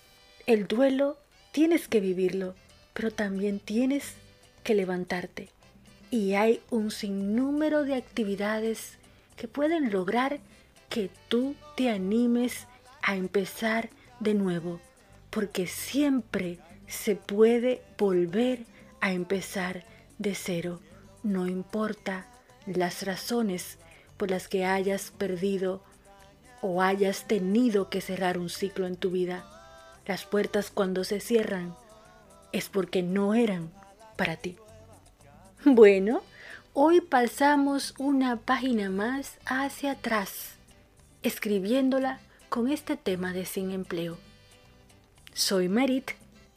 el 0.48 0.68
duelo 0.68 1.18
tienes 1.52 1.88
que 1.88 2.00
vivirlo, 2.00 2.56
pero 2.94 3.12
también 3.12 3.60
tienes 3.60 4.16
que 4.64 4.76
levantarte. 4.76 5.50
Y 6.10 6.34
hay 6.34 6.62
un 6.72 6.92
sinnúmero 6.92 7.84
de 7.84 7.96
actividades 7.96 8.98
que 9.42 9.48
pueden 9.48 9.92
lograr 9.92 10.40
que 10.88 11.10
tú 11.28 11.56
te 11.76 11.90
animes 11.90 12.68
a 13.02 13.16
empezar 13.16 13.90
de 14.20 14.36
nuevo, 14.36 14.80
porque 15.32 15.66
siempre 15.66 16.60
se 16.86 17.16
puede 17.16 17.82
volver 17.98 18.66
a 19.00 19.14
empezar 19.14 19.84
de 20.20 20.36
cero, 20.36 20.80
no 21.24 21.48
importa 21.48 22.28
las 22.68 23.02
razones 23.02 23.80
por 24.16 24.30
las 24.30 24.48
que 24.48 24.64
hayas 24.64 25.10
perdido 25.10 25.82
o 26.62 26.84
hayas 26.84 27.28
tenido 27.28 27.90
que 27.90 28.02
cerrar 28.02 28.38
un 28.38 28.52
ciclo 28.52 28.86
en 28.86 28.96
tu 28.96 29.10
vida. 29.10 29.44
Las 30.06 30.24
puertas 30.24 30.70
cuando 30.70 31.04
se 31.04 31.20
cierran 31.20 31.76
es 32.52 32.70
porque 32.70 33.02
no 33.02 33.34
eran 33.34 33.72
para 34.18 34.36
ti. 34.36 34.56
Bueno, 35.66 36.22
hoy 36.74 37.02
pasamos 37.02 37.94
una 37.98 38.38
página 38.38 38.90
más 38.90 39.38
hacia 39.46 39.92
atrás, 39.92 40.56
escribiéndola 41.24 42.20
con 42.50 42.72
este 42.72 42.96
tema 42.96 43.34
de 43.34 43.46
sin 43.46 43.72
empleo. 43.72 44.18
Soy 45.34 45.70
Merit, 45.70 46.12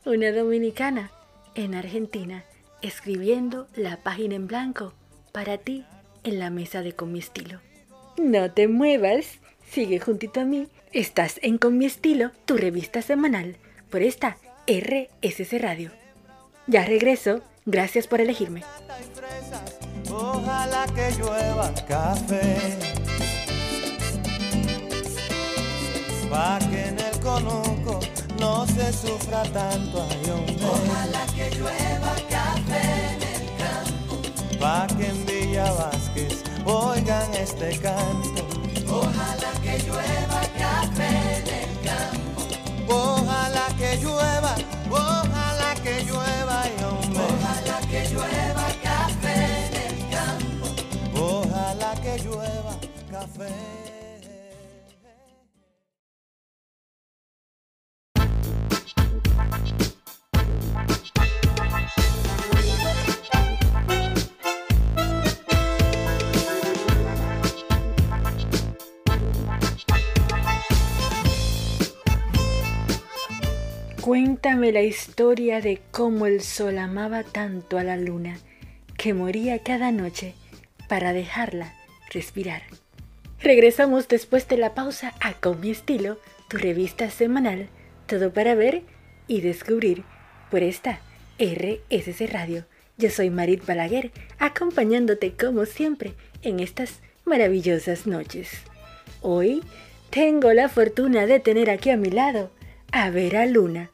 una 0.04 0.33
dominicana 0.33 1.11
en 1.54 1.75
Argentina, 1.75 2.44
escribiendo 2.83 3.66
la 3.75 3.99
página 3.99 4.35
en 4.35 4.47
blanco 4.47 4.92
para 5.33 5.59
ti 5.59 5.85
en 6.23 6.38
la 6.38 6.50
mesa 6.50 6.83
de 6.83 6.94
Con 6.94 7.12
mi 7.12 7.18
estilo. 7.18 7.61
No 8.16 8.50
te 8.50 8.68
muevas, 8.68 9.38
sigue 9.68 9.99
juntito 9.99 10.40
a 10.40 10.44
mí. 10.44 10.68
Estás 10.92 11.38
en 11.42 11.59
Con 11.59 11.76
mi 11.78 11.87
estilo, 11.87 12.30
tu 12.44 12.56
revista 12.56 13.02
semanal, 13.02 13.56
por 13.90 14.02
esta 14.02 14.38
RSC 14.66 15.59
Radio. 15.61 15.90
Ya 16.66 16.85
regreso, 16.85 17.42
gracias 17.66 18.06
por 18.06 18.21
elegirme. 18.21 18.62
Ojalá 20.16 20.87
que 20.94 21.11
llueva 21.18 21.73
café. 21.88 22.78
Pa' 26.30 26.59
que 26.71 26.88
en 26.88 26.99
el 27.00 27.18
conuco 27.21 27.99
no 28.38 28.64
se 28.66 28.92
sufra 28.92 29.42
tanto 29.42 30.06
ay, 30.09 30.30
hombre. 30.30 30.66
Ojalá 30.66 31.26
que 31.35 31.50
llueva 31.56 32.14
café 32.30 32.85
en 33.11 33.23
el 33.35 33.47
campo. 33.62 34.14
Pa' 34.61 34.87
que 34.97 35.06
en 35.09 35.26
Villa 35.26 35.73
Vázquez 35.73 36.44
oigan 36.64 37.35
este 37.35 37.78
canto. 37.78 38.47
Ojalá 38.88 39.50
que 39.62 39.78
llueva 39.87 40.40
café 40.62 41.11
en 41.38 41.49
el 41.61 41.73
campo. 41.88 42.40
Ojalá 42.88 43.66
que 43.78 43.97
llueva, 43.97 44.54
ojalá 44.90 45.75
que 45.83 46.04
llueva 46.04 46.66
Cuéntame 74.01 74.70
la 74.70 74.83
historia 74.83 75.61
de 75.61 75.81
cómo 75.90 76.27
el 76.27 76.40
sol 76.42 76.79
amaba 76.79 77.25
tanto 77.25 77.79
a 77.79 77.83
la 77.83 77.97
luna 77.97 78.37
que 78.97 79.12
moría 79.12 79.59
cada 79.61 79.90
noche 79.90 80.35
para 80.88 81.12
dejarla 81.12 81.75
respirar. 82.12 82.62
Regresamos 83.44 84.09
después 84.09 84.48
de 84.48 84.57
la 84.57 84.72
pausa 84.72 85.12
a 85.20 85.35
Con 85.35 85.61
mi 85.61 85.70
estilo, 85.70 86.18
tu 86.48 86.57
revista 86.57 87.11
semanal, 87.11 87.68
todo 88.07 88.33
para 88.33 88.54
ver 88.54 88.85
y 89.28 89.42
descubrir 89.42 90.02
por 90.50 90.62
esta 90.62 91.00
RSC 91.38 92.26
Radio. 92.33 92.64
Yo 92.96 93.11
soy 93.11 93.28
Marit 93.28 93.66
Balaguer, 93.66 94.12
acompañándote 94.38 95.35
como 95.35 95.66
siempre 95.66 96.14
en 96.40 96.59
estas 96.59 97.00
maravillosas 97.26 98.07
noches. 98.07 98.48
Hoy 99.20 99.62
tengo 100.09 100.54
la 100.54 100.70
fortuna 100.70 101.26
de 101.26 101.38
tener 101.38 101.68
aquí 101.68 101.90
a 101.90 101.98
mi 101.98 102.09
lado 102.09 102.50
a 102.92 103.11
Vera 103.11 103.44
Luna, 103.44 103.90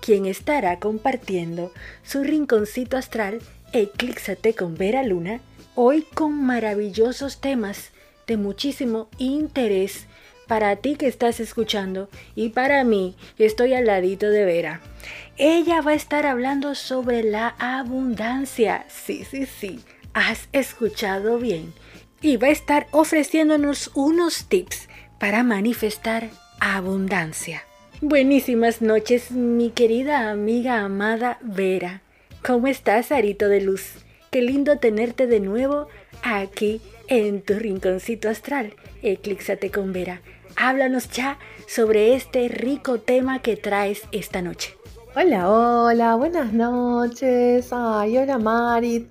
quien 0.00 0.24
estará 0.24 0.80
compartiendo 0.80 1.74
su 2.04 2.24
rinconcito 2.24 2.96
astral 2.96 3.40
Eclíxate 3.74 4.54
con 4.54 4.76
Vera 4.76 5.02
Luna, 5.02 5.42
hoy 5.74 6.06
con 6.14 6.32
maravillosos 6.42 7.42
temas 7.42 7.90
de 8.26 8.36
muchísimo 8.36 9.08
interés 9.18 10.06
para 10.46 10.76
ti 10.76 10.96
que 10.96 11.06
estás 11.06 11.40
escuchando 11.40 12.08
y 12.34 12.50
para 12.50 12.84
mí 12.84 13.14
que 13.36 13.46
estoy 13.46 13.74
al 13.74 13.86
ladito 13.86 14.30
de 14.30 14.44
Vera. 14.44 14.80
Ella 15.36 15.80
va 15.80 15.92
a 15.92 15.94
estar 15.94 16.26
hablando 16.26 16.74
sobre 16.74 17.22
la 17.22 17.54
abundancia. 17.58 18.86
Sí, 18.88 19.24
sí, 19.24 19.46
sí, 19.46 19.80
has 20.12 20.48
escuchado 20.52 21.38
bien. 21.38 21.72
Y 22.20 22.36
va 22.36 22.48
a 22.48 22.52
estar 22.52 22.86
ofreciéndonos 22.90 23.90
unos 23.94 24.46
tips 24.48 24.88
para 25.18 25.42
manifestar 25.42 26.30
abundancia. 26.60 27.64
Buenísimas 28.00 28.82
noches, 28.82 29.30
mi 29.30 29.70
querida 29.70 30.30
amiga 30.30 30.80
amada 30.80 31.38
Vera. 31.42 32.02
¿Cómo 32.42 32.66
estás, 32.66 33.12
Arito 33.12 33.48
de 33.48 33.60
Luz? 33.60 33.92
Qué 34.30 34.42
lindo 34.42 34.78
tenerte 34.78 35.26
de 35.26 35.40
nuevo 35.40 35.88
aquí 36.22 36.80
en 37.08 37.42
tu 37.42 37.54
rinconcito 37.54 38.28
astral. 38.28 38.74
Eclíxate 39.02 39.70
con 39.70 39.92
Vera. 39.92 40.22
Háblanos 40.56 41.10
ya 41.10 41.38
sobre 41.66 42.14
este 42.14 42.48
rico 42.48 43.00
tema 43.00 43.40
que 43.40 43.56
traes 43.56 44.02
esta 44.12 44.42
noche. 44.42 44.76
Hola, 45.16 45.50
hola, 45.50 46.16
buenas 46.16 46.52
noches. 46.52 47.68
Ay, 47.72 48.18
hola 48.18 48.38
Marit. 48.38 49.08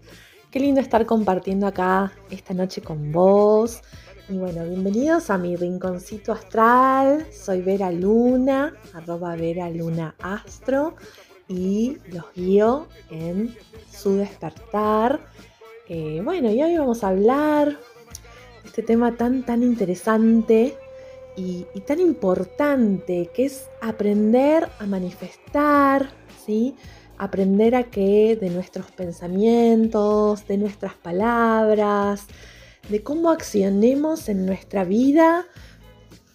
Qué 0.52 0.60
lindo 0.60 0.82
estar 0.82 1.06
compartiendo 1.06 1.66
acá 1.66 2.12
esta 2.30 2.54
noche 2.54 2.82
con 2.82 3.12
vos. 3.12 3.82
Y 4.30 4.38
bueno, 4.38 4.64
bienvenidos 4.66 5.30
a 5.30 5.38
mi 5.38 5.56
rinconcito 5.56 6.32
astral. 6.32 7.26
Soy 7.32 7.62
Vera 7.62 7.92
Luna, 7.92 8.74
arroba 8.94 9.36
Vera 9.36 9.70
Luna 9.70 10.16
Astro. 10.20 10.96
Y 11.48 11.98
los 12.08 12.26
guío 12.34 12.88
en 13.10 13.56
su 13.92 14.16
despertar. 14.16 15.20
Eh, 15.96 16.22
bueno, 16.24 16.50
y 16.50 16.60
hoy 16.60 16.76
vamos 16.76 17.04
a 17.04 17.10
hablar 17.10 17.68
de 17.68 18.68
este 18.68 18.82
tema 18.82 19.16
tan, 19.16 19.46
tan 19.46 19.62
interesante 19.62 20.76
y, 21.38 21.68
y 21.76 21.82
tan 21.82 22.00
importante 22.00 23.30
que 23.32 23.46
es 23.46 23.68
aprender 23.80 24.68
a 24.80 24.88
manifestar, 24.88 26.10
¿sí? 26.44 26.76
Aprender 27.20 27.76
a 27.76 27.92
que 27.92 28.36
de 28.36 28.50
nuestros 28.50 28.90
pensamientos, 28.90 30.48
de 30.48 30.58
nuestras 30.58 30.96
palabras, 30.96 32.26
de 32.90 33.04
cómo 33.04 33.30
accionemos 33.30 34.30
en 34.30 34.48
nuestra 34.48 34.86
vida, 34.86 35.46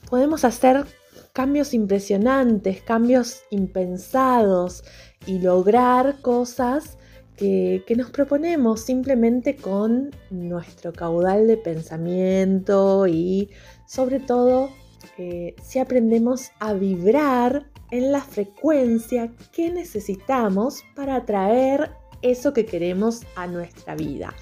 podemos 0.08 0.44
hacer 0.44 0.84
cambios 1.32 1.74
impresionantes, 1.74 2.80
cambios 2.82 3.40
impensados 3.50 4.84
y 5.26 5.40
lograr 5.40 6.20
cosas 6.20 6.97
que, 7.38 7.94
nos 7.96 8.10
proponemos 8.10 8.80
simplemente 8.80 9.56
con 9.56 10.10
nuestro 10.30 10.92
caudal 10.92 11.46
de 11.46 11.56
pensamiento 11.56 13.06
y 13.06 13.50
sobre 13.86 14.20
todo 14.20 14.70
eh, 15.16 15.54
si 15.62 15.78
aprendemos 15.78 16.50
a 16.58 16.74
vibrar 16.74 17.66
en 17.90 18.12
la 18.12 18.20
frecuencia 18.20 19.32
que 19.52 19.70
necesitamos 19.70 20.82
para 20.94 21.16
atraer 21.16 21.92
eso 22.20 22.52
que 22.52 22.66
queremos 22.66 23.22
a 23.36 23.46
nuestra 23.46 23.94
vida 23.94 24.34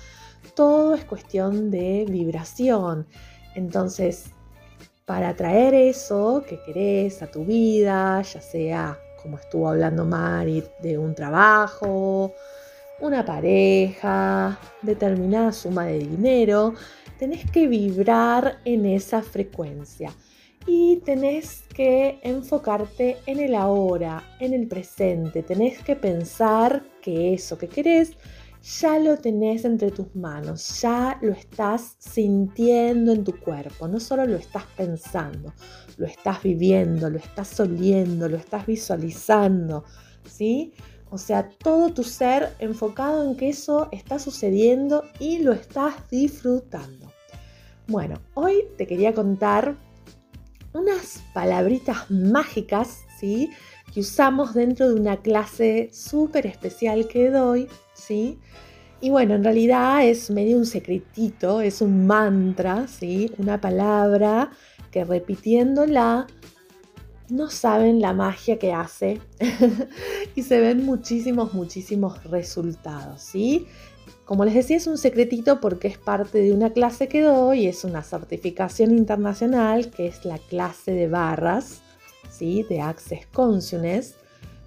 todo 0.56 0.94
es 0.94 1.04
cuestión 1.04 1.70
de 1.70 2.06
vibración. 2.08 3.06
Entonces, 3.54 4.24
para 5.04 5.28
atraer 5.28 5.74
eso 5.74 6.42
que 6.48 6.58
querés 6.64 7.22
a 7.22 7.30
tu 7.30 7.44
vida, 7.44 8.22
ya 8.22 8.40
sea 8.40 8.98
como 9.22 9.38
estuvo 9.38 9.68
hablando 9.68 10.04
Mari, 10.04 10.64
de 10.82 10.98
un 10.98 11.14
trabajo, 11.14 12.32
una 13.00 13.24
pareja, 13.24 14.58
determinada 14.82 15.52
suma 15.52 15.86
de 15.86 15.98
dinero, 15.98 16.74
tenés 17.18 17.50
que 17.50 17.66
vibrar 17.66 18.60
en 18.64 18.86
esa 18.86 19.22
frecuencia. 19.22 20.12
y 20.68 20.96
tenés 21.04 21.62
que 21.72 22.18
enfocarte 22.24 23.18
en 23.26 23.38
el 23.38 23.54
ahora, 23.54 24.24
en 24.40 24.52
el 24.52 24.66
presente. 24.66 25.44
Tenés 25.44 25.80
que 25.80 25.94
pensar 25.94 26.82
que 27.00 27.34
eso 27.34 27.56
que 27.56 27.68
querés 27.68 28.16
ya 28.80 28.98
lo 28.98 29.16
tenés 29.16 29.64
entre 29.64 29.92
tus 29.92 30.14
manos, 30.16 30.80
ya 30.80 31.18
lo 31.22 31.32
estás 31.32 31.94
sintiendo 31.98 33.12
en 33.12 33.22
tu 33.22 33.38
cuerpo, 33.38 33.86
no 33.86 34.00
solo 34.00 34.26
lo 34.26 34.36
estás 34.36 34.64
pensando, 34.76 35.52
lo 35.98 36.06
estás 36.06 36.42
viviendo, 36.42 37.08
lo 37.08 37.18
estás 37.18 37.60
oliendo, 37.60 38.28
lo 38.28 38.36
estás 38.36 38.66
visualizando, 38.66 39.84
¿sí? 40.28 40.72
O 41.10 41.18
sea, 41.18 41.48
todo 41.48 41.92
tu 41.92 42.02
ser 42.02 42.54
enfocado 42.58 43.24
en 43.24 43.36
que 43.36 43.48
eso 43.48 43.88
está 43.92 44.18
sucediendo 44.18 45.04
y 45.20 45.38
lo 45.38 45.52
estás 45.52 45.94
disfrutando. 46.10 47.12
Bueno, 47.86 48.20
hoy 48.34 48.64
te 48.76 48.86
quería 48.86 49.14
contar 49.14 49.76
unas 50.72 51.22
palabritas 51.32 52.10
mágicas, 52.10 53.04
¿sí? 53.18 53.50
Que 53.94 54.00
usamos 54.00 54.54
dentro 54.54 54.88
de 54.88 55.00
una 55.00 55.18
clase 55.18 55.88
súper 55.92 56.46
especial 56.46 57.06
que 57.06 57.30
doy, 57.30 57.68
¿sí? 57.94 58.38
Y 59.00 59.10
bueno, 59.10 59.34
en 59.34 59.44
realidad 59.44 60.04
es 60.04 60.30
medio 60.30 60.56
un 60.56 60.66
secretito, 60.66 61.60
es 61.60 61.80
un 61.80 62.06
mantra, 62.06 62.88
¿sí? 62.88 63.30
Una 63.38 63.60
palabra 63.60 64.50
que 64.90 65.04
repitiéndola 65.04 66.26
no 67.28 67.50
saben 67.50 68.00
la 68.00 68.12
magia 68.12 68.58
que 68.58 68.72
hace 68.72 69.20
y 70.34 70.42
se 70.42 70.60
ven 70.60 70.84
muchísimos, 70.84 71.54
muchísimos 71.54 72.22
resultados, 72.24 73.22
¿sí? 73.22 73.66
Como 74.24 74.44
les 74.44 74.54
decía, 74.54 74.76
es 74.76 74.86
un 74.86 74.98
secretito 74.98 75.60
porque 75.60 75.88
es 75.88 75.98
parte 75.98 76.38
de 76.38 76.52
una 76.52 76.72
clase 76.72 77.08
que 77.08 77.22
doy, 77.22 77.66
es 77.66 77.84
una 77.84 78.02
certificación 78.02 78.90
internacional 78.96 79.90
que 79.90 80.06
es 80.06 80.24
la 80.24 80.38
clase 80.38 80.92
de 80.92 81.08
barras, 81.08 81.80
¿sí? 82.30 82.64
De 82.68 82.80
Access 82.80 83.26
Consciousness. 83.32 84.16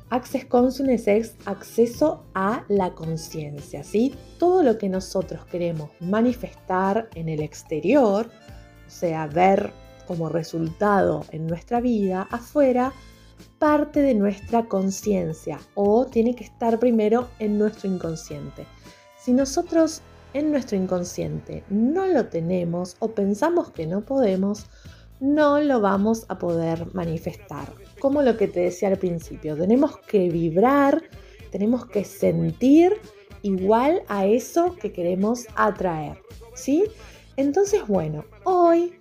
Access 0.09 0.45
Consciousness 0.45 1.07
es 1.07 1.35
acceso 1.45 2.25
a 2.33 2.63
la 2.67 2.95
conciencia, 2.95 3.83
¿sí? 3.83 4.15
Todo 4.37 4.63
lo 4.63 4.77
que 4.77 4.89
nosotros 4.89 5.45
queremos 5.45 5.91
manifestar 5.99 7.09
en 7.13 7.29
el 7.29 7.41
exterior, 7.41 8.29
o 8.87 8.89
sea, 8.89 9.27
ver 9.27 9.71
como 10.09 10.27
resultado 10.27 11.23
en 11.29 11.45
nuestra 11.45 11.79
vida 11.81 12.27
afuera 12.31 12.91
parte 13.59 14.01
de 14.01 14.15
nuestra 14.15 14.65
conciencia 14.65 15.59
o 15.75 16.07
tiene 16.07 16.35
que 16.35 16.45
estar 16.45 16.79
primero 16.79 17.27
en 17.37 17.59
nuestro 17.59 17.87
inconsciente. 17.87 18.65
Si 19.19 19.33
nosotros 19.33 20.01
en 20.33 20.49
nuestro 20.49 20.77
inconsciente 20.77 21.63
no 21.69 22.07
lo 22.07 22.25
tenemos 22.25 22.95
o 22.97 23.09
pensamos 23.09 23.69
que 23.69 23.85
no 23.85 24.01
podemos, 24.01 24.65
no 25.19 25.59
lo 25.59 25.79
vamos 25.79 26.25
a 26.27 26.39
poder 26.39 26.87
manifestar. 26.95 27.71
Como 27.99 28.23
lo 28.23 28.35
que 28.35 28.47
te 28.47 28.61
decía 28.61 28.87
al 28.87 28.97
principio, 28.97 29.55
tenemos 29.55 29.95
que 30.07 30.27
vibrar, 30.27 31.03
tenemos 31.51 31.85
que 31.85 32.03
sentir 32.03 32.93
igual 33.43 34.01
a 34.07 34.25
eso 34.25 34.75
que 34.75 34.91
queremos 34.91 35.45
atraer, 35.55 36.17
¿sí? 36.55 36.85
Entonces, 37.37 37.85
bueno, 37.87 38.25
hoy 38.43 38.98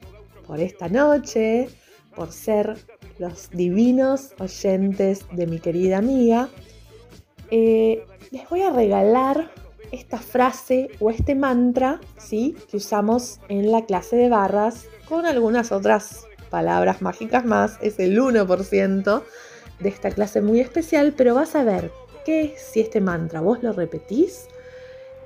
por 0.49 0.61
esta 0.61 0.89
noche, 0.89 1.69
por 2.17 2.33
ser 2.33 2.77
los 3.19 3.51
divinos 3.51 4.33
oyentes 4.41 5.27
de 5.31 5.47
mi 5.47 5.61
querida 5.61 5.99
amiga, 5.99 6.49
eh, 7.51 8.05
les 8.31 8.49
voy 8.49 8.63
a 8.63 8.71
regalar 8.71 9.53
esta 9.93 10.19
frase 10.19 10.89
o 11.01 11.11
este 11.11 11.35
mantra 11.35 12.01
¿sí? 12.17 12.57
que 12.71 12.79
usamos 12.79 13.41
en 13.49 13.71
la 13.71 13.85
clase 13.85 14.17
de 14.17 14.29
barras 14.29 14.87
con 15.07 15.27
algunas 15.27 15.71
otras 15.71 16.27
palabras 16.51 17.03
mágicas 17.03 17.45
más. 17.45 17.79
Es 17.83 17.99
el 17.99 18.19
1% 18.19 19.23
de 19.81 19.89
esta 19.89 20.11
clase 20.11 20.41
muy 20.41 20.61
especial, 20.61 21.15
pero 21.17 21.35
vas 21.35 21.55
a 21.55 21.63
ver 21.63 21.93
que 22.25 22.55
si 22.57 22.81
este 22.81 23.03
mantra 23.03 23.41
vos 23.41 23.63
lo 23.63 23.73
repetís 23.73 24.49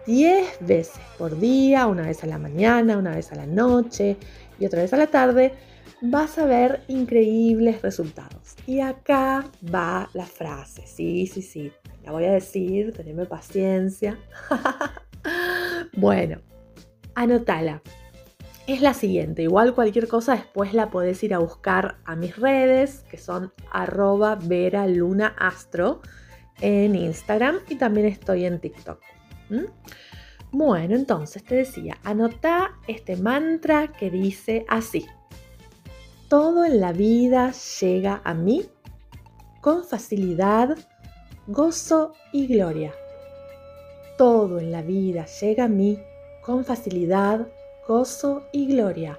10 0.06 0.58
veces 0.60 1.00
por 1.16 1.38
día, 1.38 1.86
una 1.86 2.02
vez 2.02 2.24
a 2.24 2.26
la 2.26 2.38
mañana, 2.38 2.98
una 2.98 3.14
vez 3.14 3.30
a 3.32 3.36
la 3.36 3.46
noche, 3.46 4.16
y 4.62 4.66
otra 4.66 4.80
vez 4.80 4.92
a 4.92 4.96
la 4.96 5.08
tarde, 5.08 5.52
vas 6.00 6.38
a 6.38 6.46
ver 6.46 6.82
increíbles 6.86 7.82
resultados. 7.82 8.54
Y 8.64 8.78
acá 8.78 9.44
va 9.74 10.08
la 10.14 10.24
frase, 10.24 10.86
sí, 10.86 11.26
sí, 11.26 11.42
sí, 11.42 11.72
la 12.04 12.12
voy 12.12 12.26
a 12.26 12.32
decir, 12.32 12.92
teneme 12.92 13.26
paciencia. 13.26 14.18
bueno, 15.96 16.40
anótala. 17.16 17.82
Es 18.68 18.80
la 18.80 18.94
siguiente, 18.94 19.42
igual 19.42 19.74
cualquier 19.74 20.06
cosa 20.06 20.36
después 20.36 20.72
la 20.74 20.90
podés 20.90 21.20
ir 21.24 21.34
a 21.34 21.38
buscar 21.38 21.96
a 22.04 22.14
mis 22.14 22.36
redes, 22.36 23.04
que 23.10 23.18
son 23.18 23.52
arroba 23.72 24.36
Vera 24.36 24.86
Luna 24.86 25.34
Astro 25.36 26.02
en 26.60 26.94
Instagram 26.94 27.58
y 27.68 27.74
también 27.74 28.06
estoy 28.06 28.44
en 28.44 28.60
TikTok. 28.60 29.00
Bueno, 30.54 30.94
entonces 30.96 31.42
te 31.42 31.54
decía, 31.54 31.96
anota 32.04 32.78
este 32.86 33.16
mantra 33.16 33.88
que 33.90 34.10
dice 34.10 34.66
así. 34.68 35.06
Todo 36.28 36.66
en 36.66 36.78
la 36.78 36.92
vida 36.92 37.52
llega 37.80 38.20
a 38.22 38.34
mí 38.34 38.68
con 39.62 39.82
facilidad, 39.82 40.76
gozo 41.46 42.12
y 42.34 42.46
gloria. 42.48 42.92
Todo 44.18 44.58
en 44.58 44.72
la 44.72 44.82
vida 44.82 45.24
llega 45.40 45.64
a 45.64 45.68
mí 45.68 45.98
con 46.44 46.66
facilidad, 46.66 47.48
gozo 47.88 48.44
y 48.52 48.66
gloria. 48.66 49.18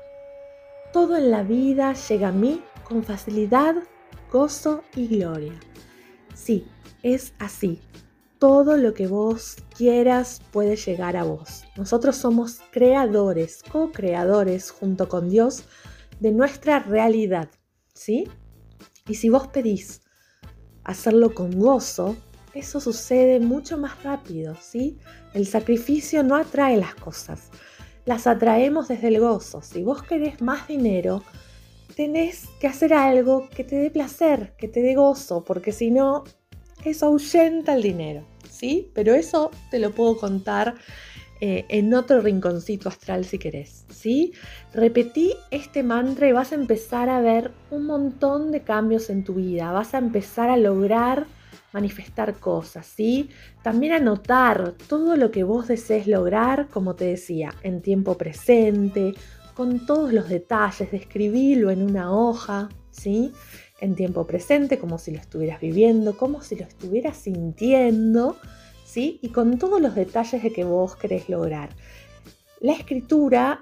Todo 0.92 1.18
en 1.18 1.32
la 1.32 1.42
vida 1.42 1.94
llega 1.94 2.28
a 2.28 2.32
mí 2.32 2.62
con 2.84 3.04
facilidad, 3.04 3.76
gozo 4.32 4.84
y 4.96 5.08
gloria. 5.08 5.60
Sí, 6.36 6.68
es 7.02 7.34
así 7.40 7.82
todo 8.44 8.76
lo 8.76 8.94
que 8.94 9.08
vos 9.08 9.56
quieras 9.74 10.42
puede 10.52 10.76
llegar 10.76 11.16
a 11.16 11.24
vos. 11.24 11.64
Nosotros 11.78 12.18
somos 12.18 12.60
creadores, 12.72 13.64
co-creadores 13.72 14.70
junto 14.70 15.08
con 15.08 15.30
Dios 15.30 15.64
de 16.20 16.34
nuestra 16.34 16.80
realidad, 16.80 17.48
¿sí? 17.94 18.28
Y 19.08 19.16
si 19.16 19.30
vos 19.30 19.48
pedís 19.48 20.02
hacerlo 20.84 21.34
con 21.34 21.58
gozo, 21.58 22.18
eso 22.54 22.82
sucede 22.82 23.40
mucho 23.40 23.78
más 23.78 24.04
rápido, 24.04 24.58
¿sí? 24.60 24.98
El 25.34 25.48
sacrificio 25.48 26.22
no 26.22 26.36
atrae 26.36 26.76
las 26.76 26.96
cosas, 26.96 27.50
las 28.04 28.28
atraemos 28.28 28.90
desde 28.90 29.08
el 29.08 29.22
gozo. 29.22 29.62
Si 29.62 29.84
vos 29.84 30.04
querés 30.04 30.42
más 30.42 30.68
dinero, 30.68 31.24
tenés 31.96 32.50
que 32.60 32.68
hacer 32.68 32.94
algo 32.94 33.48
que 33.48 33.64
te 33.64 33.78
dé 33.78 33.90
placer, 33.90 34.54
que 34.58 34.68
te 34.68 34.82
dé 34.82 34.96
gozo, 34.96 35.46
porque 35.46 35.72
si 35.72 35.92
no, 35.92 36.26
eso 36.84 37.06
ahuyenta 37.06 37.76
el 37.76 37.84
dinero. 37.84 38.33
¿Sí? 38.64 38.90
Pero 38.94 39.14
eso 39.14 39.52
te 39.70 39.78
lo 39.78 39.92
puedo 39.92 40.16
contar 40.18 40.76
eh, 41.42 41.66
en 41.68 41.94
otro 41.94 42.22
rinconcito 42.22 42.88
astral 42.88 43.26
si 43.26 43.38
querés, 43.38 43.84
¿sí? 43.90 44.32
Repetí 44.74 45.34
este 45.52 45.84
mantra 45.84 46.30
y 46.30 46.32
vas 46.32 46.54
a 46.54 46.56
empezar 46.56 47.10
a 47.10 47.20
ver 47.20 47.52
un 47.72 47.86
montón 47.86 48.54
de 48.54 48.62
cambios 48.62 49.10
en 49.10 49.26
tu 49.26 49.34
vida, 49.34 49.74
vas 49.74 49.94
a 49.94 49.98
empezar 49.98 50.50
a 50.50 50.56
lograr 50.56 51.26
manifestar 51.74 52.36
cosas, 52.36 52.86
¿sí? 52.86 53.30
También 53.64 53.92
anotar 53.92 54.76
todo 54.88 55.18
lo 55.18 55.30
que 55.30 55.44
vos 55.44 55.68
desees 55.68 56.08
lograr, 56.08 56.70
como 56.70 56.96
te 56.96 57.04
decía, 57.04 57.54
en 57.64 57.82
tiempo 57.82 58.18
presente, 58.18 59.14
con 59.56 59.86
todos 59.86 60.14
los 60.14 60.30
detalles, 60.30 60.90
describirlo 60.90 61.70
en 61.70 61.82
una 61.82 62.14
hoja, 62.14 62.70
¿sí? 62.92 63.34
En 63.84 63.96
tiempo 63.96 64.26
presente, 64.26 64.80
como 64.80 64.98
si 64.98 65.12
lo 65.12 65.20
estuvieras 65.20 65.60
viviendo, 65.60 66.16
como 66.16 66.42
si 66.42 66.56
lo 66.56 66.64
estuvieras 66.64 67.18
sintiendo, 67.18 68.38
¿sí? 68.86 69.20
Y 69.22 69.30
con 69.30 69.60
todos 69.60 69.82
los 69.82 69.94
detalles 69.94 70.42
de 70.42 70.54
que 70.54 70.64
vos 70.64 70.96
querés 70.96 71.28
lograr. 71.28 71.70
La 72.62 72.72
escritura 72.72 73.60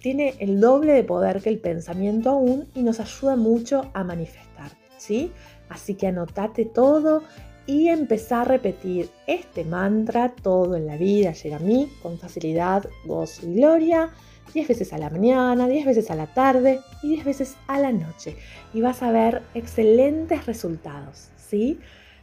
tiene 0.00 0.34
el 0.38 0.58
doble 0.58 0.94
de 0.94 1.04
poder 1.04 1.42
que 1.42 1.50
el 1.50 1.58
pensamiento 1.58 2.30
aún 2.30 2.66
y 2.74 2.82
nos 2.82 2.98
ayuda 2.98 3.36
mucho 3.36 3.90
a 3.92 4.04
manifestar, 4.04 4.72
¿sí? 4.96 5.32
Así 5.68 5.94
que 5.94 6.06
anotate 6.06 6.64
todo 6.64 7.22
y 7.66 7.88
empezá 7.88 8.40
a 8.40 8.44
repetir 8.44 9.10
este 9.26 9.66
mantra 9.66 10.32
todo 10.42 10.76
en 10.76 10.86
la 10.86 10.96
vida 10.96 11.32
llega 11.32 11.56
a 11.56 11.60
mí 11.60 11.92
con 12.02 12.18
facilidad, 12.18 12.88
gozo 13.04 13.46
y 13.46 13.56
gloria 13.56 14.10
10 14.52 14.68
veces 14.68 14.92
a 14.92 14.98
la 14.98 15.10
mañana, 15.10 15.68
10 15.68 15.86
veces 15.86 16.10
a 16.10 16.14
la 16.14 16.26
tarde 16.26 16.80
y 17.02 17.10
10 17.10 17.24
veces 17.24 17.56
a 17.66 17.78
la 17.78 17.92
noche. 17.92 18.36
Y 18.74 18.80
vas 18.80 19.02
a 19.02 19.12
ver 19.12 19.42
excelentes 19.54 20.46
resultados, 20.46 21.28
¿sí? 21.36 21.78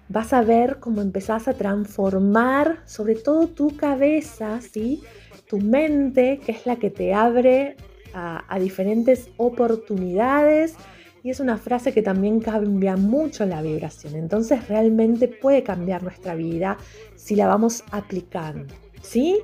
Vas 0.09 0.33
a 0.33 0.41
ver 0.41 0.79
cómo 0.79 1.01
empezás 1.01 1.47
a 1.47 1.53
transformar 1.53 2.79
sobre 2.85 3.15
todo 3.15 3.47
tu 3.47 3.75
cabeza, 3.75 4.59
¿sí? 4.61 5.01
Tu 5.47 5.59
mente, 5.59 6.39
que 6.45 6.51
es 6.51 6.65
la 6.65 6.75
que 6.75 6.89
te 6.89 7.13
abre 7.13 7.75
a, 8.13 8.43
a 8.47 8.59
diferentes 8.59 9.29
oportunidades. 9.37 10.75
Y 11.23 11.31
es 11.31 11.39
una 11.39 11.57
frase 11.57 11.91
que 11.91 12.03
también 12.03 12.39
cambia 12.39 12.97
mucho 12.97 13.45
la 13.45 13.63
vibración. 13.63 14.15
Entonces 14.15 14.67
realmente 14.67 15.27
puede 15.27 15.63
cambiar 15.63 16.03
nuestra 16.03 16.35
vida 16.35 16.77
si 17.15 17.35
la 17.35 17.47
vamos 17.47 17.83
aplicando, 17.91 18.75
¿sí? 19.01 19.41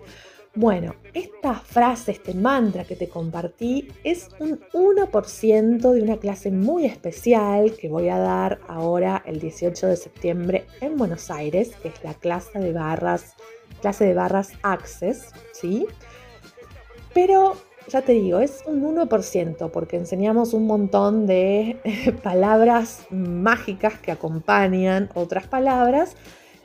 Bueno, 0.54 0.96
esta 1.14 1.54
frase, 1.54 2.12
este 2.12 2.34
mantra 2.34 2.84
que 2.84 2.98
te 2.98 3.08
compartí 3.08 3.88
es 4.04 4.28
un 4.38 4.60
1% 4.74 5.92
de 5.94 6.02
una 6.02 6.18
clase 6.18 6.52
muy 6.52 6.86
especial 6.86 7.78
que 7.78 7.88
voy 7.88 8.10
a 8.10 8.18
dar 8.18 8.60
ahora 8.68 9.24
el 9.26 9.40
18 9.40 9.88
de 9.88 9.96
septiembre 9.96 10.66
en 10.82 10.98
Buenos 10.98 11.32
Aires, 11.32 11.72
que 11.82 11.88
es 11.88 12.04
la 12.04 12.16
clase 12.16 12.60
de 12.60 12.74
barras, 12.74 13.36
clase 13.80 14.04
de 14.04 14.14
barras 14.14 14.52
Access, 14.62 15.30
¿sí? 15.54 15.88
Pero 17.14 17.56
ya 17.88 18.02
te 18.02 18.12
digo, 18.12 18.40
es 18.40 18.62
un 18.66 18.84
1% 18.84 19.72
porque 19.72 19.96
enseñamos 19.96 20.54
un 20.54 20.68
montón 20.68 21.28
de 21.28 21.78
palabras 22.24 23.06
mágicas 23.10 24.00
que 24.00 24.12
acompañan 24.12 25.12
otras 25.14 25.48
palabras 25.48 26.18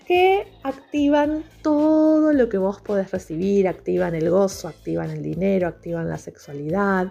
que 0.06 0.46
activan 0.62 1.44
todo 1.62 2.32
lo 2.32 2.48
que 2.48 2.58
vos 2.58 2.80
podés 2.80 3.10
recibir, 3.10 3.66
activan 3.66 4.14
el 4.14 4.30
gozo, 4.30 4.68
activan 4.68 5.10
el 5.10 5.22
dinero, 5.22 5.66
activan 5.66 6.08
la 6.08 6.16
sexualidad. 6.16 7.08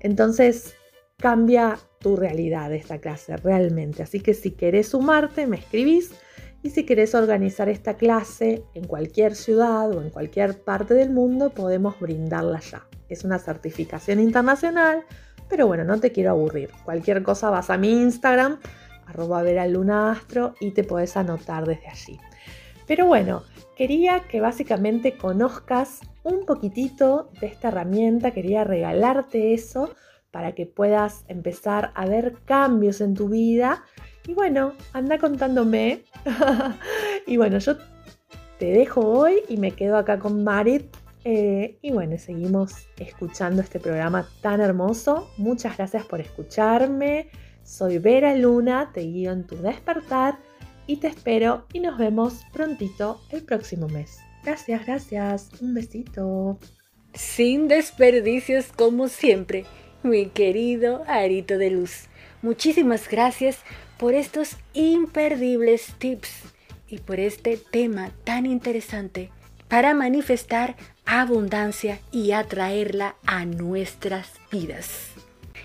Entonces 0.00 0.76
cambia 1.16 1.78
tu 1.98 2.14
realidad 2.14 2.72
esta 2.72 2.98
clase 2.98 3.36
realmente. 3.36 4.04
Así 4.04 4.20
que 4.20 4.34
si 4.34 4.52
querés 4.52 4.88
sumarte, 4.90 5.46
me 5.46 5.56
escribís. 5.56 6.12
Y 6.62 6.70
si 6.70 6.84
querés 6.84 7.14
organizar 7.14 7.68
esta 7.68 7.94
clase 7.94 8.64
en 8.74 8.84
cualquier 8.84 9.36
ciudad 9.36 9.92
o 9.92 10.02
en 10.02 10.10
cualquier 10.10 10.62
parte 10.62 10.94
del 10.94 11.10
mundo, 11.10 11.50
podemos 11.50 11.98
brindarla 12.00 12.60
ya. 12.60 12.86
Es 13.08 13.24
una 13.24 13.38
certificación 13.38 14.20
internacional, 14.20 15.04
pero 15.48 15.66
bueno, 15.66 15.84
no 15.84 16.00
te 16.00 16.10
quiero 16.10 16.30
aburrir. 16.30 16.70
Cualquier 16.84 17.22
cosa 17.22 17.50
vas 17.50 17.70
a 17.70 17.78
mi 17.78 17.92
Instagram, 17.92 18.58
arroba 19.06 19.42
veralunastro, 19.42 20.54
y 20.60 20.72
te 20.72 20.82
podés 20.82 21.16
anotar 21.16 21.64
desde 21.64 21.88
allí. 21.88 22.18
Pero 22.88 23.04
bueno, 23.04 23.44
quería 23.76 24.20
que 24.20 24.40
básicamente 24.40 25.16
conozcas 25.16 26.00
un 26.24 26.46
poquitito 26.46 27.30
de 27.38 27.46
esta 27.46 27.68
herramienta, 27.68 28.32
quería 28.32 28.64
regalarte 28.64 29.52
eso 29.52 29.94
para 30.30 30.52
que 30.52 30.66
puedas 30.66 31.24
empezar 31.28 31.92
a 31.94 32.06
ver 32.06 32.36
cambios 32.46 33.00
en 33.02 33.14
tu 33.14 33.28
vida. 33.28 33.84
Y 34.26 34.32
bueno, 34.32 34.72
anda 34.94 35.18
contándome. 35.18 36.04
y 37.26 37.36
bueno, 37.36 37.58
yo 37.58 37.76
te 38.58 38.66
dejo 38.72 39.00
hoy 39.02 39.42
y 39.48 39.58
me 39.58 39.72
quedo 39.72 39.98
acá 39.98 40.18
con 40.18 40.42
Marit. 40.42 40.84
Eh, 41.24 41.78
y 41.82 41.92
bueno, 41.92 42.16
seguimos 42.16 42.72
escuchando 42.96 43.60
este 43.60 43.80
programa 43.80 44.26
tan 44.40 44.62
hermoso. 44.62 45.30
Muchas 45.36 45.76
gracias 45.76 46.06
por 46.06 46.20
escucharme. 46.20 47.28
Soy 47.64 47.98
Vera 47.98 48.34
Luna, 48.34 48.92
te 48.94 49.02
guío 49.02 49.32
en 49.32 49.46
tu 49.46 49.56
despertar 49.56 50.38
y 50.88 50.96
te 50.96 51.06
espero 51.06 51.66
y 51.72 51.78
nos 51.78 51.96
vemos 51.96 52.44
prontito 52.52 53.20
el 53.30 53.44
próximo 53.44 53.86
mes. 53.88 54.18
Gracias, 54.42 54.84
gracias. 54.86 55.50
Un 55.60 55.74
besito. 55.74 56.58
Sin 57.12 57.68
desperdicios 57.68 58.72
como 58.74 59.08
siempre, 59.08 59.66
mi 60.02 60.26
querido 60.26 61.04
Arito 61.06 61.58
de 61.58 61.70
Luz. 61.70 62.06
Muchísimas 62.42 63.08
gracias 63.08 63.58
por 63.98 64.14
estos 64.14 64.56
imperdibles 64.72 65.92
tips 65.98 66.30
y 66.88 66.98
por 66.98 67.20
este 67.20 67.58
tema 67.58 68.10
tan 68.24 68.46
interesante 68.46 69.30
para 69.68 69.92
manifestar 69.92 70.76
abundancia 71.04 72.00
y 72.10 72.32
atraerla 72.32 73.16
a 73.26 73.44
nuestras 73.44 74.32
vidas. 74.50 75.10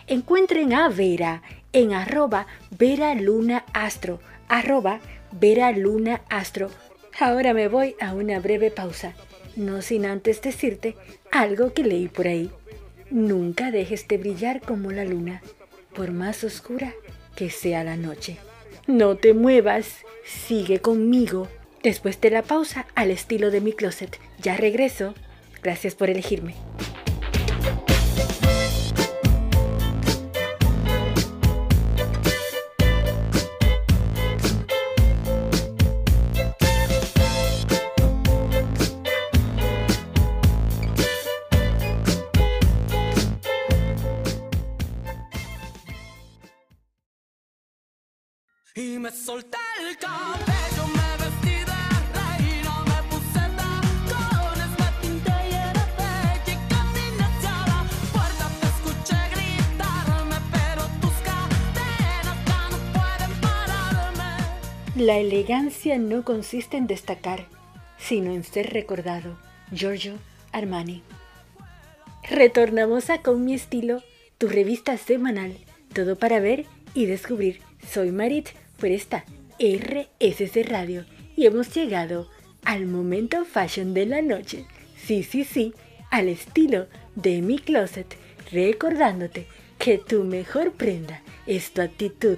Encuentren 0.07 0.73
a 0.73 0.89
Vera 0.89 1.41
en 1.71 1.93
arroba 1.93 2.47
Vera 2.77 3.15
Luna 3.15 3.63
Astro 3.73 4.19
arroba 4.47 4.99
Vera 5.31 5.71
Luna 5.71 6.21
Astro. 6.29 6.69
Ahora 7.19 7.53
me 7.53 7.67
voy 7.67 7.95
a 7.99 8.13
una 8.13 8.39
breve 8.39 8.71
pausa, 8.71 9.13
no 9.55 9.81
sin 9.81 10.05
antes 10.05 10.41
decirte 10.41 10.95
algo 11.31 11.73
que 11.73 11.83
leí 11.83 12.07
por 12.07 12.27
ahí. 12.27 12.51
Nunca 13.09 13.71
dejes 13.71 14.07
de 14.07 14.17
brillar 14.17 14.61
como 14.61 14.91
la 14.91 15.05
luna, 15.05 15.41
por 15.93 16.11
más 16.11 16.43
oscura 16.43 16.93
que 17.35 17.49
sea 17.49 17.83
la 17.83 17.97
noche. 17.97 18.37
No 18.87 19.15
te 19.15 19.33
muevas, 19.33 19.97
sigue 20.25 20.79
conmigo. 20.79 21.47
Después 21.83 22.19
de 22.21 22.29
la 22.29 22.43
pausa, 22.43 22.87
al 22.95 23.11
estilo 23.11 23.51
de 23.51 23.61
mi 23.61 23.73
closet. 23.73 24.19
Ya 24.41 24.57
regreso. 24.57 25.13
Gracias 25.61 25.95
por 25.95 26.09
elegirme. 26.09 26.55
Me 49.03 49.11
solté 49.11 49.57
el 49.85 49.97
cabello, 49.97 50.87
me 50.97 51.09
vestí 51.21 51.57
de 51.69 51.81
reina, 52.15 52.73
me 52.85 52.99
puse 53.09 53.43
tacones, 53.59 54.71
me 54.79 54.89
pinté 55.01 55.35
y 55.49 55.53
era 55.53 55.85
bella 55.97 56.53
y 56.53 56.69
caminé 56.73 57.23
hacia 57.25 57.51
la 57.67 57.85
puerta. 58.13 58.45
Te 58.61 58.67
escuché 58.73 59.19
gritarme, 59.35 60.37
pero 60.53 60.83
tus 61.01 61.15
cadenas 61.27 62.37
ya 62.47 62.69
no 62.71 62.77
pueden 62.95 63.41
pararme. 63.41 65.05
La 65.05 65.17
elegancia 65.17 65.97
no 65.97 66.23
consiste 66.23 66.77
en 66.77 66.87
destacar, 66.87 67.47
sino 67.97 68.31
en 68.31 68.45
ser 68.45 68.71
recordado. 68.71 69.37
Giorgio 69.73 70.13
Armani. 70.53 71.03
Retornamos 72.29 73.09
a 73.09 73.21
Con 73.21 73.43
mi 73.43 73.53
estilo, 73.53 74.01
tu 74.37 74.47
revista 74.47 74.97
semanal, 74.97 75.57
todo 75.93 76.15
para 76.15 76.39
ver 76.39 76.67
y 76.93 77.05
descubrir. 77.05 77.59
Soy 77.85 78.13
Marit 78.13 78.47
por 78.77 78.89
esta 78.89 79.25
RSC 79.59 80.63
Radio 80.67 81.05
y 81.35 81.45
hemos 81.45 81.73
llegado 81.73 82.29
al 82.63 82.85
momento 82.85 83.45
fashion 83.45 83.93
de 83.93 84.05
la 84.05 84.21
noche. 84.21 84.65
Sí, 84.97 85.23
sí, 85.23 85.43
sí, 85.43 85.73
al 86.11 86.29
estilo 86.29 86.87
de 87.15 87.41
mi 87.41 87.59
closet, 87.59 88.15
recordándote 88.51 89.47
que 89.79 89.97
tu 89.97 90.23
mejor 90.23 90.71
prenda 90.71 91.21
es 91.45 91.71
tu 91.71 91.81
actitud 91.81 92.37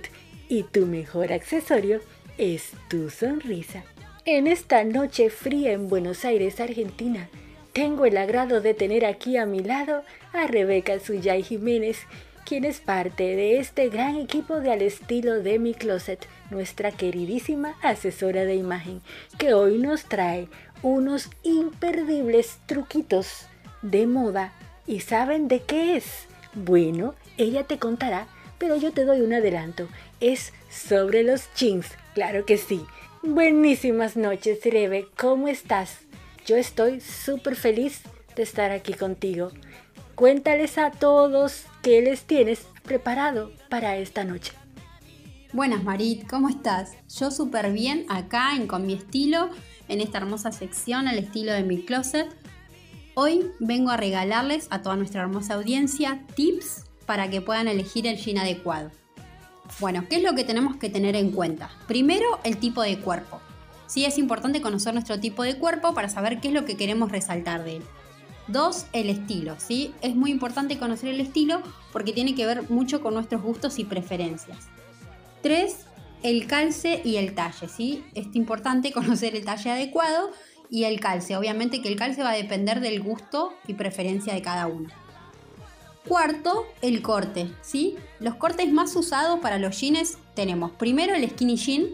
y 0.49 0.63
tu 0.63 0.85
mejor 0.85 1.33
accesorio 1.33 2.01
es 2.37 2.71
tu 2.89 3.09
sonrisa. 3.09 3.83
En 4.25 4.47
esta 4.47 4.83
noche 4.83 5.29
fría 5.29 5.71
en 5.73 5.87
Buenos 5.87 6.25
Aires, 6.25 6.59
Argentina, 6.59 7.29
tengo 7.73 8.05
el 8.05 8.17
agrado 8.17 8.61
de 8.61 8.73
tener 8.73 9.05
aquí 9.05 9.37
a 9.37 9.45
mi 9.45 9.59
lado 9.59 10.03
a 10.33 10.47
Rebeca 10.47 10.99
Suyay 10.99 11.43
Jiménez, 11.43 11.99
quien 12.45 12.63
es 12.63 12.79
parte 12.79 13.35
de 13.35 13.59
este 13.59 13.89
gran 13.89 14.15
equipo 14.17 14.59
de 14.59 14.71
Al 14.71 14.83
estilo 14.83 15.41
de 15.41 15.57
mi 15.57 15.73
closet, 15.73 16.27
nuestra 16.51 16.91
queridísima 16.91 17.75
asesora 17.81 18.45
de 18.45 18.55
imagen, 18.55 19.01
que 19.39 19.55
hoy 19.55 19.79
nos 19.79 20.03
trae 20.05 20.47
unos 20.83 21.29
imperdibles 21.41 22.59
truquitos 22.67 23.47
de 23.81 24.05
moda. 24.05 24.53
¿Y 24.85 24.99
saben 24.99 25.47
de 25.47 25.63
qué 25.63 25.97
es? 25.97 26.27
Bueno, 26.53 27.15
ella 27.37 27.63
te 27.63 27.79
contará, 27.79 28.27
pero 28.59 28.75
yo 28.75 28.91
te 28.91 29.05
doy 29.05 29.21
un 29.21 29.33
adelanto. 29.33 29.87
Es 30.19 30.53
sobre 30.69 31.23
los 31.23 31.49
jeans, 31.55 31.87
claro 32.13 32.45
que 32.45 32.57
sí. 32.57 32.85
Buenísimas 33.23 34.15
noches, 34.15 34.59
Rebe, 34.63 35.07
¿cómo 35.17 35.47
estás? 35.47 35.97
Yo 36.45 36.57
estoy 36.57 37.01
súper 37.01 37.55
feliz 37.55 38.03
de 38.35 38.43
estar 38.43 38.69
aquí 38.69 38.93
contigo. 38.93 39.51
Cuéntales 40.13 40.77
a 40.77 40.91
todos 40.91 41.65
qué 41.85 42.01
les 42.01 42.23
tienes 42.23 42.65
preparado 42.81 43.51
para 43.69 43.97
esta 43.97 44.23
noche. 44.23 44.53
Buenas 45.53 45.83
Marit, 45.83 46.27
¿cómo 46.27 46.49
estás? 46.49 46.93
Yo 47.15 47.29
súper 47.29 47.71
bien 47.71 48.07
acá 48.09 48.55
en 48.55 48.65
Con 48.65 48.87
mi 48.87 48.93
estilo, 48.93 49.51
en 49.87 50.01
esta 50.01 50.17
hermosa 50.17 50.51
sección 50.51 51.07
al 51.07 51.19
estilo 51.19 51.53
de 51.53 51.61
mi 51.61 51.83
closet. 51.83 52.27
Hoy 53.13 53.51
vengo 53.59 53.91
a 53.91 53.97
regalarles 53.97 54.65
a 54.71 54.81
toda 54.81 54.95
nuestra 54.95 55.21
hermosa 55.21 55.53
audiencia 55.53 56.25
tips 56.33 56.85
para 57.05 57.29
que 57.29 57.41
puedan 57.41 57.67
elegir 57.67 58.07
el 58.07 58.17
jean 58.17 58.39
adecuado. 58.39 58.89
Bueno, 59.79 60.05
¿qué 60.09 60.15
es 60.15 60.23
lo 60.23 60.33
que 60.33 60.43
tenemos 60.43 60.77
que 60.77 60.89
tener 60.89 61.15
en 61.15 61.29
cuenta? 61.29 61.69
Primero, 61.87 62.39
el 62.43 62.57
tipo 62.57 62.81
de 62.81 62.97
cuerpo. 62.97 63.39
Sí, 63.85 64.05
es 64.05 64.17
importante 64.17 64.59
conocer 64.59 64.95
nuestro 64.95 65.19
tipo 65.19 65.43
de 65.43 65.59
cuerpo 65.59 65.93
para 65.93 66.09
saber 66.09 66.41
qué 66.41 66.47
es 66.47 66.53
lo 66.55 66.65
que 66.65 66.77
queremos 66.77 67.11
resaltar 67.11 67.63
de 67.63 67.75
él. 67.75 67.83
Dos, 68.47 68.85
el 68.93 69.09
estilo, 69.09 69.55
¿sí? 69.57 69.93
Es 70.01 70.15
muy 70.15 70.29
importante 70.29 70.77
conocer 70.77 71.09
el 71.09 71.19
estilo 71.19 71.61
porque 71.91 72.13
tiene 72.13 72.35
que 72.35 72.45
ver 72.45 72.69
mucho 72.69 73.01
con 73.01 73.15
nuestros 73.15 73.41
gustos 73.41 73.79
y 73.79 73.85
preferencias. 73.85 74.67
Tres, 75.41 75.85
el 76.21 76.45
calce 76.45 77.01
y 77.03 77.15
el 77.15 77.33
talle, 77.33 77.67
¿sí? 77.67 78.03
Es 78.13 78.27
importante 78.35 78.91
conocer 78.93 79.35
el 79.35 79.45
talle 79.45 79.71
adecuado 79.71 80.31
y 80.69 80.83
el 80.83 80.99
calce. 80.99 81.35
Obviamente 81.35 81.81
que 81.81 81.89
el 81.89 81.95
calce 81.95 82.21
va 82.21 82.31
a 82.31 82.35
depender 82.35 82.81
del 82.81 83.01
gusto 83.01 83.53
y 83.67 83.73
preferencia 83.73 84.33
de 84.33 84.41
cada 84.43 84.67
uno. 84.67 84.89
Cuarto, 86.07 86.67
el 86.83 87.01
corte, 87.01 87.51
¿sí? 87.61 87.95
Los 88.19 88.35
cortes 88.35 88.71
más 88.71 88.95
usados 88.95 89.39
para 89.39 89.57
los 89.57 89.79
jeans 89.79 90.19
tenemos 90.35 90.71
primero 90.73 91.15
el 91.15 91.27
skinny 91.27 91.55
jean, 91.55 91.87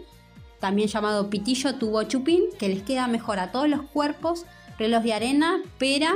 también 0.60 0.88
llamado 0.88 1.30
pitillo 1.30 1.76
tubo 1.76 2.02
chupín, 2.02 2.44
que 2.58 2.68
les 2.68 2.82
queda 2.82 3.06
mejor 3.06 3.38
a 3.38 3.50
todos 3.52 3.68
los 3.68 3.82
cuerpos 3.82 4.44
reloj 4.78 5.02
de 5.02 5.12
arena, 5.12 5.62
pera, 5.78 6.14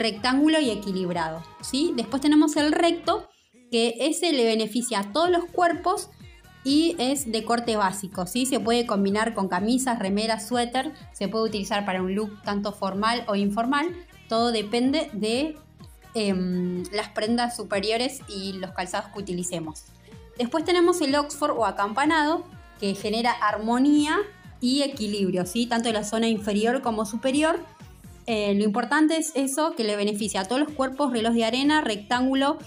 rectángulo 0.00 0.58
y 0.60 0.70
equilibrado. 0.70 1.42
¿sí? 1.60 1.92
Después 1.94 2.20
tenemos 2.20 2.56
el 2.56 2.72
recto, 2.72 3.28
que 3.70 3.94
ese 4.00 4.32
le 4.32 4.44
beneficia 4.44 4.98
a 4.98 5.12
todos 5.12 5.30
los 5.30 5.44
cuerpos 5.44 6.10
y 6.64 6.96
es 6.98 7.30
de 7.30 7.44
corte 7.44 7.76
básico. 7.76 8.26
¿sí? 8.26 8.46
Se 8.46 8.58
puede 8.58 8.86
combinar 8.86 9.34
con 9.34 9.48
camisas, 9.48 9.98
remeras, 9.98 10.48
suéter, 10.48 10.92
se 11.12 11.28
puede 11.28 11.44
utilizar 11.44 11.84
para 11.86 12.02
un 12.02 12.14
look 12.14 12.42
tanto 12.42 12.72
formal 12.72 13.24
o 13.28 13.36
informal. 13.36 13.94
Todo 14.28 14.50
depende 14.50 15.10
de 15.12 15.56
em, 16.14 16.82
las 16.92 17.08
prendas 17.10 17.56
superiores 17.56 18.20
y 18.28 18.54
los 18.54 18.72
calzados 18.72 19.10
que 19.12 19.20
utilicemos. 19.20 19.84
Después 20.36 20.64
tenemos 20.64 21.00
el 21.00 21.14
Oxford 21.14 21.52
o 21.52 21.66
acampanado, 21.66 22.44
que 22.80 22.94
genera 22.94 23.30
armonía 23.30 24.16
y 24.60 24.82
equilibrio, 24.82 25.46
¿sí? 25.46 25.66
tanto 25.66 25.88
en 25.88 25.94
la 25.94 26.04
zona 26.04 26.28
inferior 26.28 26.82
como 26.82 27.04
superior. 27.04 27.60
Eh, 28.26 28.54
lo 28.54 28.64
importante 28.64 29.16
es 29.16 29.32
eso, 29.34 29.74
que 29.74 29.84
le 29.84 29.96
beneficia 29.96 30.42
a 30.42 30.44
todos 30.44 30.60
los 30.60 30.72
cuerpos, 30.72 31.12
reloj 31.12 31.34
de 31.34 31.44
arena, 31.44 31.80
rectángulo, 31.80 32.58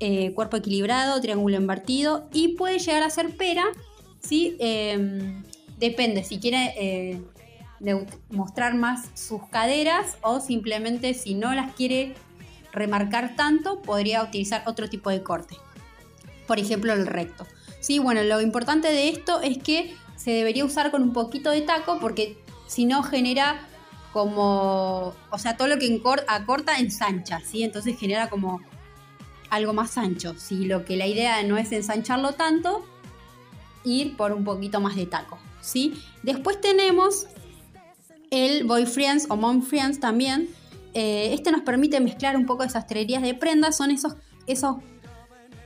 eh, 0.00 0.32
cuerpo 0.34 0.56
equilibrado, 0.56 1.20
triángulo 1.20 1.56
invertido 1.56 2.28
y 2.32 2.56
puede 2.56 2.78
llegar 2.78 3.04
a 3.04 3.10
ser 3.10 3.36
pera, 3.36 3.64
¿sí? 4.20 4.56
Eh, 4.58 5.40
depende 5.78 6.24
si 6.24 6.38
quiere 6.38 6.74
eh, 6.76 7.22
mostrar 8.30 8.74
más 8.74 9.08
sus 9.14 9.46
caderas 9.50 10.16
o 10.22 10.40
simplemente 10.40 11.14
si 11.14 11.34
no 11.34 11.54
las 11.54 11.74
quiere 11.74 12.14
remarcar 12.72 13.36
tanto, 13.36 13.82
podría 13.82 14.22
utilizar 14.22 14.64
otro 14.66 14.88
tipo 14.88 15.10
de 15.10 15.22
corte. 15.22 15.56
Por 16.46 16.58
ejemplo, 16.58 16.92
el 16.92 17.06
recto. 17.06 17.46
Sí, 17.80 17.98
bueno, 17.98 18.22
lo 18.24 18.40
importante 18.40 18.88
de 18.88 19.08
esto 19.08 19.40
es 19.42 19.58
que 19.58 19.94
se 20.16 20.32
debería 20.32 20.64
usar 20.64 20.90
con 20.90 21.02
un 21.02 21.12
poquito 21.12 21.50
de 21.50 21.60
taco 21.60 21.98
porque 22.00 22.36
si 22.66 22.84
no 22.84 23.02
genera 23.02 23.68
como, 24.14 25.12
o 25.28 25.38
sea, 25.38 25.56
todo 25.56 25.66
lo 25.66 25.76
que 25.76 26.00
acorta 26.28 26.78
ensancha, 26.78 27.40
¿sí? 27.40 27.64
Entonces 27.64 27.98
genera 27.98 28.30
como 28.30 28.60
algo 29.50 29.72
más 29.72 29.98
ancho. 29.98 30.36
Si 30.38 30.66
lo 30.66 30.84
que 30.84 30.96
la 30.96 31.08
idea 31.08 31.42
no 31.42 31.58
es 31.58 31.72
ensancharlo 31.72 32.34
tanto, 32.34 32.86
ir 33.82 34.16
por 34.16 34.32
un 34.32 34.44
poquito 34.44 34.80
más 34.80 34.94
de 34.94 35.06
taco, 35.06 35.36
¿sí? 35.60 36.00
Después 36.22 36.60
tenemos 36.60 37.26
el 38.30 38.62
boyfriends 38.62 39.26
o 39.30 39.36
momfriends 39.36 39.98
también. 39.98 40.48
Eh, 40.94 41.34
este 41.34 41.50
nos 41.50 41.62
permite 41.62 41.98
mezclar 41.98 42.36
un 42.36 42.46
poco 42.46 42.62
de 42.62 42.70
sastrerías 42.70 43.20
de 43.20 43.34
prendas. 43.34 43.76
Son 43.76 43.90
esos, 43.90 44.14
esos 44.46 44.76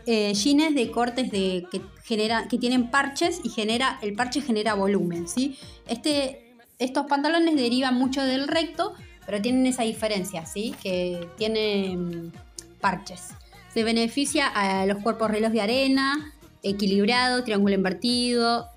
eh, 0.06 0.32
jeans 0.32 0.74
de 0.74 0.90
cortes 0.90 1.30
de, 1.30 1.66
que, 1.70 1.82
genera, 2.02 2.48
que 2.48 2.56
tienen 2.56 2.90
parches 2.90 3.42
y 3.44 3.50
genera, 3.50 3.98
el 4.00 4.14
parche 4.14 4.40
genera 4.40 4.72
volumen, 4.72 5.28
¿sí? 5.28 5.58
Este, 5.86 6.47
estos 6.78 7.06
pantalones 7.06 7.56
derivan 7.56 7.94
mucho 7.94 8.22
del 8.22 8.48
recto, 8.48 8.94
pero 9.26 9.42
tienen 9.42 9.66
esa 9.66 9.82
diferencia, 9.82 10.46
¿sí? 10.46 10.74
Que 10.82 11.28
tienen 11.36 12.32
parches. 12.80 13.30
Se 13.72 13.84
beneficia 13.84 14.46
a 14.46 14.86
los 14.86 15.02
cuerpos 15.02 15.30
reloj 15.30 15.52
de 15.52 15.60
arena, 15.60 16.32
equilibrado, 16.62 17.44
triángulo 17.44 17.74
invertido, 17.74 18.68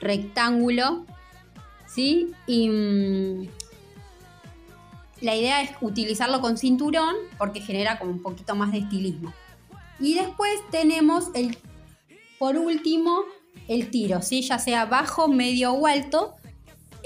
rectángulo, 0.00 1.06
¿sí? 1.86 2.32
Y 2.46 2.68
mm, 2.68 3.48
la 5.20 5.34
idea 5.34 5.62
es 5.62 5.70
utilizarlo 5.80 6.40
con 6.40 6.58
cinturón 6.58 7.14
porque 7.38 7.60
genera 7.60 7.98
como 7.98 8.10
un 8.10 8.22
poquito 8.22 8.54
más 8.54 8.72
de 8.72 8.78
estilismo. 8.78 9.32
Y 9.98 10.14
después 10.14 10.52
tenemos 10.70 11.30
el, 11.34 11.56
por 12.38 12.56
último, 12.56 13.20
el 13.68 13.90
tiro, 13.90 14.20
¿sí? 14.22 14.42
Ya 14.42 14.58
sea 14.58 14.84
bajo, 14.84 15.28
medio 15.28 15.72
o 15.72 15.86
alto. 15.86 16.34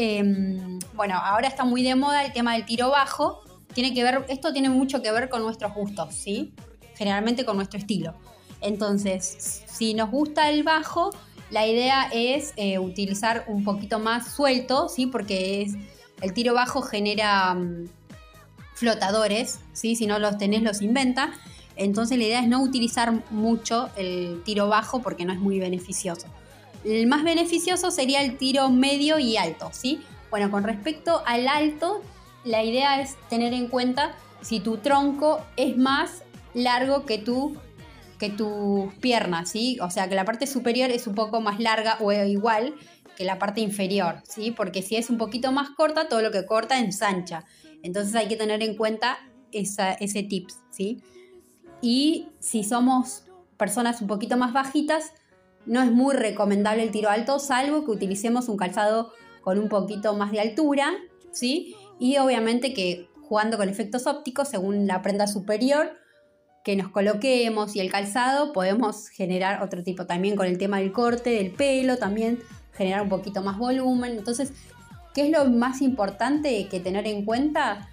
Em, 0.03 0.79
bueno, 0.95 1.17
ahora 1.23 1.47
está 1.47 1.63
muy 1.65 1.83
de 1.83 1.95
moda 1.95 2.25
el 2.25 2.33
tema 2.33 2.55
del 2.55 2.65
tiro 2.65 2.89
bajo. 2.89 3.43
Tiene 3.75 3.93
que 3.93 4.03
ver, 4.03 4.25
esto 4.31 4.51
tiene 4.51 4.71
mucho 4.71 5.03
que 5.03 5.13
ver 5.13 5.29
con 5.29 5.43
nuestros 5.43 5.75
gustos, 5.75 6.15
¿sí? 6.15 6.55
Generalmente 6.95 7.45
con 7.45 7.57
nuestro 7.57 7.79
estilo. 7.79 8.15
Entonces, 8.63 9.63
si 9.67 9.93
nos 9.93 10.11
gusta 10.11 10.49
el 10.49 10.63
bajo, 10.63 11.11
la 11.51 11.67
idea 11.67 12.09
es 12.15 12.55
eh, 12.57 12.79
utilizar 12.79 13.45
un 13.47 13.63
poquito 13.63 13.99
más 13.99 14.33
suelto, 14.33 14.89
¿sí? 14.89 15.05
Porque 15.05 15.61
es, 15.61 15.75
el 16.23 16.33
tiro 16.33 16.55
bajo 16.55 16.81
genera 16.81 17.53
mm, 17.53 17.87
flotadores, 18.73 19.61
¿sí? 19.75 19.97
Si 19.97 20.07
no 20.07 20.19
los 20.19 20.39
tenés, 20.39 20.63
los 20.63 20.81
inventa. 20.81 21.35
Entonces 21.77 22.17
la 22.17 22.25
idea 22.25 22.41
es 22.41 22.49
no 22.49 22.63
utilizar 22.63 23.23
mucho 23.31 23.91
el 23.97 24.41
tiro 24.47 24.67
bajo 24.67 25.03
porque 25.03 25.27
no 25.27 25.35
es 25.35 25.41
muy 25.41 25.59
beneficioso. 25.59 26.27
El 26.85 27.07
más 27.07 27.25
beneficioso 27.25 27.91
sería 27.91 28.23
el 28.23 28.39
tiro 28.39 28.69
medio 28.71 29.19
y 29.19 29.37
alto, 29.37 29.71
¿sí? 29.73 30.01
Bueno, 30.31 30.51
con 30.51 30.65
respecto 30.65 31.23
al 31.27 31.49
alto, 31.49 32.03
la 32.45 32.63
idea 32.63 33.01
es 33.03 33.17
tener 33.29 33.53
en 33.53 33.69
cuenta 33.69 34.15
si 34.41 34.61
tu 34.61 34.79
tronco 34.79 35.45
es 35.57 35.77
más 35.77 36.23
largo 36.55 37.05
que 37.05 37.19
tu 37.19 37.57
que 38.19 38.29
tus 38.29 38.93
piernas, 38.97 39.49
¿sí? 39.49 39.79
O 39.81 39.91
sea, 39.91 40.07
que 40.07 40.15
la 40.15 40.27
parte 40.27 40.47
superior 40.47 40.91
es 40.91 41.07
un 41.07 41.15
poco 41.15 41.41
más 41.41 41.59
larga 41.59 41.97
o 42.01 42.13
igual 42.13 42.75
que 43.17 43.25
la 43.25 43.39
parte 43.39 43.63
inferior, 43.63 44.23
¿sí? 44.29 44.51
Porque 44.51 44.83
si 44.83 44.97
es 44.97 45.09
un 45.09 45.17
poquito 45.17 45.53
más 45.53 45.71
corta, 45.71 46.07
todo 46.07 46.21
lo 46.21 46.31
que 46.31 46.45
corta 46.45 46.79
ensancha. 46.79 47.45
Entonces 47.83 48.15
hay 48.15 48.29
que 48.29 48.37
tener 48.37 48.63
en 48.63 48.77
cuenta 48.77 49.19
esa- 49.53 49.93
ese 49.95 50.23
tips, 50.23 50.59
¿sí? 50.71 51.03
Y 51.81 52.29
si 52.41 52.63
somos 52.63 53.25
personas 53.57 54.03
un 54.03 54.07
poquito 54.07 54.37
más 54.37 54.53
bajitas, 54.53 55.15
no 55.67 55.83
es 55.83 55.91
muy 55.91 56.15
recomendable 56.15 56.83
el 56.83 56.91
tiro 56.91 57.11
alto, 57.11 57.39
salvo 57.39 57.85
que 57.85 57.91
utilicemos 57.91 58.49
un 58.49 58.57
calzado 58.57 59.13
con 59.43 59.59
un 59.59 59.69
poquito 59.69 60.15
más 60.15 60.33
de 60.33 60.41
altura, 60.41 60.93
¿sí? 61.33 61.75
Y 61.99 62.19
obviamente 62.19 62.73
que 62.73 63.09
jugando 63.23 63.57
con 63.57 63.69
efectos 63.69 64.07
ópticos, 64.07 64.49
según 64.49 64.87
la 64.87 65.03
prenda 65.03 65.27
superior 65.27 65.97
que 66.65 66.77
nos 66.77 66.91
coloquemos 66.91 67.75
y 67.77 67.81
el 67.81 67.91
calzado, 67.91 68.53
podemos 68.53 69.09
generar 69.09 69.63
otro 69.63 69.83
tipo 69.83 70.07
también 70.07 70.37
con 70.37 70.47
el 70.47 70.59
tema 70.59 70.79
del 70.79 70.93
corte, 70.93 71.31
del 71.31 71.53
pelo, 71.53 71.97
también 71.97 72.41
generar 72.75 73.03
un 73.03 73.09
poquito 73.09 73.43
más 73.43 73.57
volumen. 73.57 74.13
Entonces, 74.13 74.53
¿qué 75.15 75.27
es 75.27 75.31
lo 75.31 75.45
más 75.47 75.81
importante 75.81 76.67
que 76.69 76.81
tener 76.81 77.07
en 77.07 77.25
cuenta? 77.25 77.89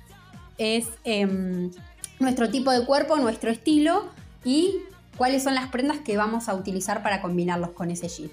Es 0.57 0.87
em, 1.03 1.71
nuestro 2.19 2.49
tipo 2.49 2.71
de 2.71 2.85
cuerpo, 2.85 3.15
nuestro 3.17 3.51
estilo 3.51 4.09
y 4.43 4.75
cuáles 5.17 5.43
son 5.43 5.55
las 5.55 5.69
prendas 5.69 5.99
que 5.99 6.17
vamos 6.17 6.47
a 6.47 6.55
utilizar 6.55 7.03
para 7.03 7.21
combinarlos 7.21 7.71
con 7.71 7.91
ese 7.91 8.07
jean. 8.07 8.31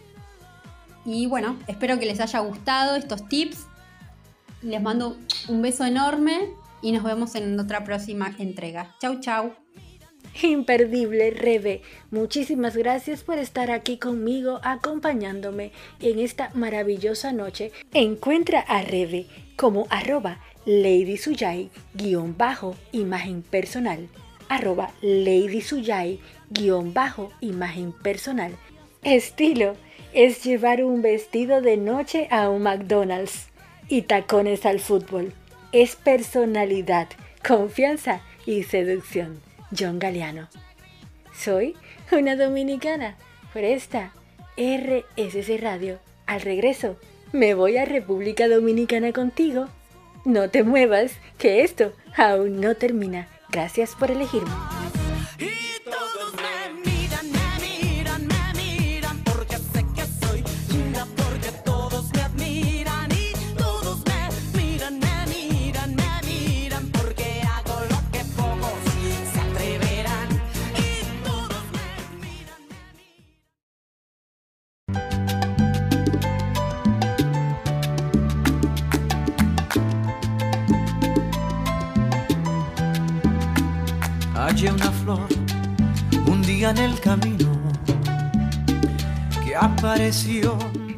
Y 1.04 1.26
bueno, 1.26 1.56
espero 1.66 1.98
que 1.98 2.06
les 2.06 2.20
haya 2.20 2.38
gustado 2.40 2.96
estos 2.96 3.28
tips. 3.28 3.66
Les 4.62 4.80
mando 4.80 5.16
un 5.48 5.60
beso 5.60 5.84
enorme 5.84 6.50
y 6.80 6.92
nos 6.92 7.02
vemos 7.02 7.34
en 7.34 7.58
otra 7.58 7.84
próxima 7.84 8.34
entrega. 8.38 8.94
Chau, 9.00 9.20
chau. 9.20 9.52
Imperdible, 10.42 11.30
Rebe. 11.30 11.82
Muchísimas 12.10 12.76
gracias 12.76 13.22
por 13.22 13.38
estar 13.38 13.70
aquí 13.70 13.98
conmigo, 13.98 14.60
acompañándome 14.64 15.72
en 16.00 16.18
esta 16.18 16.50
maravillosa 16.54 17.32
noche. 17.32 17.72
Encuentra 17.92 18.60
a 18.60 18.82
Rebe 18.82 19.26
como 19.56 19.86
arroba 19.90 20.40
Lady 20.66 21.18
Suyai 21.18 21.70
guion 21.94 22.36
bajo 22.36 22.74
imagen 22.92 23.42
personal. 23.42 24.08
Arroba 24.48 24.90
guion 26.54 26.94
bajo 26.94 27.32
imagen 27.40 27.92
personal. 27.92 28.56
Estilo 29.02 29.76
es 30.14 30.42
llevar 30.42 30.82
un 30.82 31.02
vestido 31.02 31.60
de 31.60 31.76
noche 31.76 32.28
a 32.30 32.48
un 32.48 32.62
McDonald's 32.62 33.48
y 33.88 34.02
tacones 34.02 34.64
al 34.64 34.80
fútbol. 34.80 35.34
Es 35.72 35.96
personalidad, 35.96 37.08
confianza 37.46 38.22
y 38.46 38.62
seducción. 38.62 39.40
John 39.76 39.98
Galeano. 39.98 40.48
Soy 41.36 41.74
una 42.12 42.36
dominicana 42.36 43.16
por 43.52 43.64
esta 43.64 44.12
RSC 44.56 45.60
Radio. 45.60 45.98
Al 46.26 46.40
regreso, 46.40 46.96
me 47.32 47.54
voy 47.54 47.76
a 47.76 47.84
República 47.84 48.48
Dominicana 48.48 49.12
contigo. 49.12 49.68
No 50.24 50.48
te 50.48 50.62
muevas, 50.62 51.12
que 51.36 51.64
esto 51.64 51.92
aún 52.16 52.60
no 52.60 52.76
termina. 52.76 53.28
Gracias 53.50 53.94
por 53.96 54.10
elegirme. 54.10 54.73
Un 86.28 86.42
día 86.42 86.70
en 86.70 86.78
el 86.78 87.00
camino. 87.00 87.50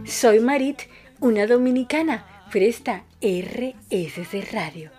Soy 0.04 0.40
Marit, 0.40 0.82
una 1.20 1.46
dominicana 1.46 2.26
por 2.52 2.62
esta 2.62 3.04
RSC 3.22 4.52
Radio. 4.52 4.90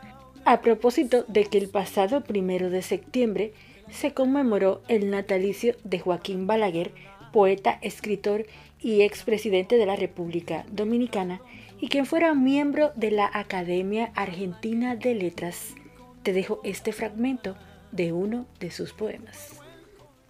a 0.44 0.62
propósito 0.62 1.24
de 1.28 1.46
que 1.46 1.60
el 1.60 1.70
pasado 1.70 2.22
primero 2.22 2.72
de 2.72 2.82
septiembre 2.82 3.54
se 3.92 4.14
conmemoró 4.14 4.82
el 4.88 5.12
natalicio 5.12 5.76
de 5.84 6.00
Joaquín 6.00 6.48
Balaguer, 6.48 6.94
poeta, 7.32 7.78
escritor 7.84 8.48
y 8.82 9.02
expresidente 9.02 9.78
de 9.78 9.86
la 9.86 9.96
República 9.96 10.66
Dominicana 10.72 11.42
y 11.80 11.90
quien 11.90 12.08
fuera 12.08 12.34
miembro 12.34 12.92
de 12.96 13.12
la 13.12 13.30
Academia 13.32 14.12
Argentina 14.16 14.96
de 14.96 15.14
Letras. 15.14 15.76
Te 16.24 16.34
dejo 16.34 16.60
este 16.64 16.92
fragmento 16.92 17.56
de 17.92 18.12
uno 18.14 18.46
de 18.60 18.72
sus 18.72 18.94
poemas. 18.94 19.60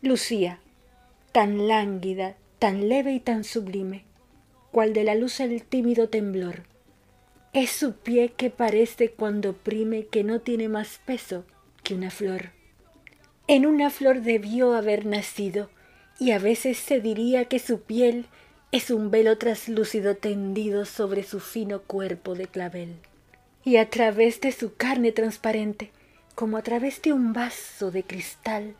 Lucía, 0.01 0.59
tan 1.31 1.67
lánguida, 1.67 2.35
tan 2.59 2.89
leve 2.89 3.13
y 3.13 3.19
tan 3.19 3.43
sublime, 3.43 4.05
cual 4.71 4.93
de 4.93 5.03
la 5.03 5.15
luz 5.15 5.39
el 5.39 5.63
tímido 5.63 6.09
temblor, 6.09 6.63
es 7.53 7.71
su 7.71 7.93
pie 7.93 8.33
que 8.35 8.49
parece 8.49 9.09
cuando 9.09 9.51
oprime 9.51 10.05
que 10.05 10.23
no 10.23 10.41
tiene 10.41 10.69
más 10.69 10.99
peso 11.05 11.45
que 11.83 11.95
una 11.95 12.11
flor. 12.11 12.51
En 13.47 13.65
una 13.65 13.89
flor 13.89 14.21
debió 14.21 14.73
haber 14.73 15.05
nacido, 15.05 15.69
y 16.19 16.31
a 16.31 16.39
veces 16.39 16.77
se 16.77 16.99
diría 16.99 17.45
que 17.45 17.59
su 17.59 17.81
piel 17.81 18.25
es 18.71 18.91
un 18.91 19.11
velo 19.11 19.37
traslúcido 19.37 20.15
tendido 20.15 20.85
sobre 20.85 21.23
su 21.23 21.39
fino 21.39 21.81
cuerpo 21.81 22.35
de 22.35 22.47
clavel. 22.47 22.97
Y 23.63 23.77
a 23.77 23.89
través 23.89 24.41
de 24.41 24.51
su 24.51 24.75
carne 24.75 25.11
transparente, 25.11 25.91
como 26.37 26.57
a 26.57 26.61
través 26.61 27.01
de 27.01 27.13
un 27.13 27.33
vaso 27.33 27.89
de 27.89 28.03
cristal, 28.03 28.75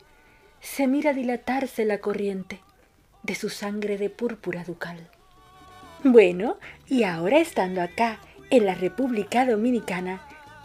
se 0.62 0.86
mira 0.86 1.14
dilatarse 1.14 1.86
la 1.86 1.98
corriente 1.98 2.60
de 3.24 3.34
su 3.34 3.50
sangre 3.50 3.98
de 3.98 4.12
púrpura 4.12 4.64
ducal. 4.64 5.10
Bueno, 6.04 6.58
y 6.88 7.02
ahora 7.02 7.40
estando 7.40 7.82
acá, 7.82 8.20
en 8.52 8.68
la 8.68 8.76
República 8.76 9.44
Dominicana, 9.44 10.22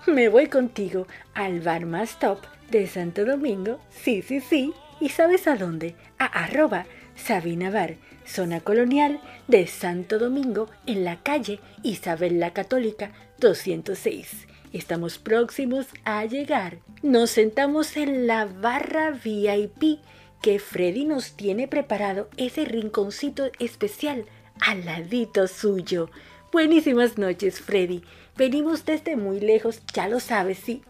me 0.06 0.28
voy 0.28 0.48
contigo 0.48 1.06
al 1.32 1.62
bar 1.62 1.86
más 1.86 2.18
top 2.18 2.40
de 2.70 2.86
Santo 2.86 3.24
Domingo, 3.24 3.80
sí, 3.88 4.20
sí, 4.20 4.40
sí, 4.40 4.74
y 5.00 5.08
sabes 5.08 5.46
a 5.46 5.56
dónde, 5.56 5.96
a 6.18 6.26
arroba 6.26 6.84
Sabina 7.16 7.70
Bar, 7.70 7.94
zona 8.26 8.60
colonial 8.60 9.20
de 9.48 9.66
Santo 9.66 10.18
Domingo, 10.18 10.68
en 10.86 11.04
la 11.04 11.22
calle 11.22 11.60
Isabel 11.82 12.40
la 12.40 12.52
Católica 12.52 13.12
206. 13.38 14.46
Estamos 14.72 15.18
próximos 15.18 15.86
a 16.04 16.24
llegar. 16.24 16.78
Nos 17.02 17.30
sentamos 17.30 17.96
en 17.96 18.26
la 18.26 18.46
barra 18.46 19.10
VIP 19.10 20.00
que 20.40 20.58
Freddy 20.58 21.04
nos 21.04 21.36
tiene 21.36 21.68
preparado 21.68 22.28
ese 22.36 22.64
rinconcito 22.64 23.50
especial 23.58 24.26
al 24.60 24.84
ladito 24.84 25.46
suyo. 25.46 26.10
Buenísimas 26.52 27.18
noches, 27.18 27.60
Freddy. 27.60 28.02
Venimos 28.36 28.84
desde 28.84 29.16
muy 29.16 29.40
lejos, 29.40 29.82
ya 29.92 30.08
lo 30.08 30.20
sabes, 30.20 30.58
sí. 30.58 30.82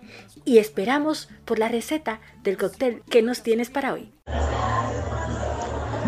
Y 0.45 0.59
esperamos 0.59 1.29
por 1.45 1.59
la 1.59 1.69
receta 1.69 2.21
del 2.43 2.57
cóctel 2.57 3.03
que 3.11 3.23
nos 3.23 3.43
tienes 3.43 3.71
para 3.71 3.93
hoy. 3.93 4.13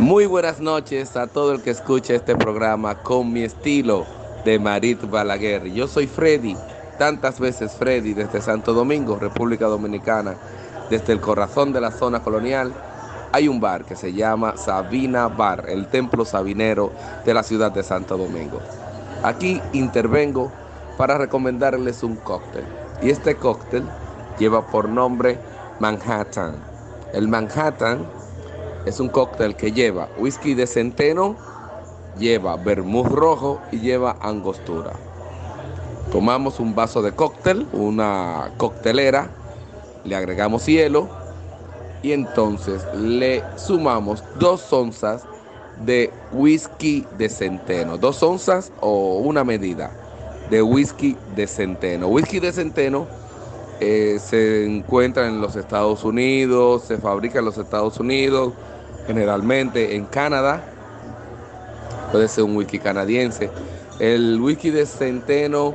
Muy 0.04 0.26
buenas 0.26 0.60
noches 0.60 1.16
a 1.16 1.26
todo 1.26 1.54
el 1.54 1.62
que 1.62 1.70
escucha 1.70 2.12
este 2.12 2.36
programa 2.36 3.02
con 3.02 3.32
mi 3.32 3.42
estilo 3.42 4.04
de 4.44 4.58
Marit 4.58 5.00
Balaguer. 5.08 5.72
Yo 5.72 5.88
soy 5.88 6.06
Freddy, 6.06 6.54
tantas 6.98 7.40
veces 7.40 7.72
Freddy 7.72 8.12
desde 8.12 8.42
Santo 8.42 8.74
Domingo, 8.74 9.16
República 9.18 9.64
Dominicana, 9.64 10.34
desde 10.90 11.14
el 11.14 11.22
corazón 11.22 11.72
de 11.72 11.80
la 11.80 11.90
zona 11.90 12.20
colonial. 12.22 12.74
Hay 13.32 13.48
un 13.48 13.62
bar 13.62 13.86
que 13.86 13.96
se 13.96 14.12
llama 14.12 14.58
Sabina 14.58 15.28
Bar, 15.28 15.70
el 15.70 15.86
templo 15.86 16.26
sabinero 16.26 16.92
de 17.24 17.32
la 17.32 17.42
ciudad 17.42 17.72
de 17.72 17.82
Santo 17.82 18.18
Domingo. 18.18 18.60
Aquí 19.22 19.58
intervengo 19.72 20.52
para 20.98 21.16
recomendarles 21.16 22.02
un 22.02 22.16
cóctel. 22.16 22.66
Y 23.00 23.08
este 23.08 23.36
cóctel 23.36 23.84
lleva 24.38 24.66
por 24.66 24.86
nombre 24.86 25.38
Manhattan. 25.80 26.56
El 27.14 27.26
Manhattan 27.26 28.04
es 28.86 29.00
un 29.00 29.08
cóctel 29.08 29.56
que 29.56 29.72
lleva 29.72 30.08
whisky 30.18 30.54
de 30.54 30.66
centeno, 30.66 31.36
lleva 32.18 32.56
vermouth 32.56 33.06
rojo 33.06 33.60
y 33.72 33.80
lleva 33.80 34.16
angostura. 34.20 34.92
Tomamos 36.12 36.60
un 36.60 36.74
vaso 36.74 37.02
de 37.02 37.12
cóctel, 37.12 37.66
una 37.72 38.52
coctelera, 38.56 39.30
le 40.04 40.14
agregamos 40.14 40.66
hielo 40.66 41.08
y 42.02 42.12
entonces 42.12 42.84
le 42.94 43.42
sumamos 43.56 44.22
dos 44.38 44.72
onzas 44.72 45.24
de 45.84 46.12
whisky 46.32 47.06
de 47.18 47.28
centeno. 47.28 47.96
Dos 47.96 48.22
onzas 48.22 48.70
o 48.80 49.18
una 49.18 49.44
medida 49.44 49.90
de 50.50 50.62
whisky 50.62 51.16
de 51.34 51.46
centeno. 51.46 52.08
Whisky 52.08 52.38
de 52.38 52.52
centeno 52.52 53.06
eh, 53.84 54.18
se 54.18 54.64
encuentra 54.64 55.26
en 55.26 55.40
los 55.40 55.56
Estados 55.56 56.04
Unidos, 56.04 56.84
se 56.86 56.96
fabrica 56.98 57.40
en 57.40 57.44
los 57.44 57.58
Estados 57.58 58.00
Unidos, 58.00 58.54
generalmente 59.06 59.96
en 59.96 60.06
Canadá. 60.06 60.64
Puede 62.10 62.28
ser 62.28 62.44
un 62.44 62.56
whisky 62.56 62.78
canadiense. 62.78 63.50
El 63.98 64.40
whisky 64.40 64.70
de 64.70 64.86
centeno 64.86 65.74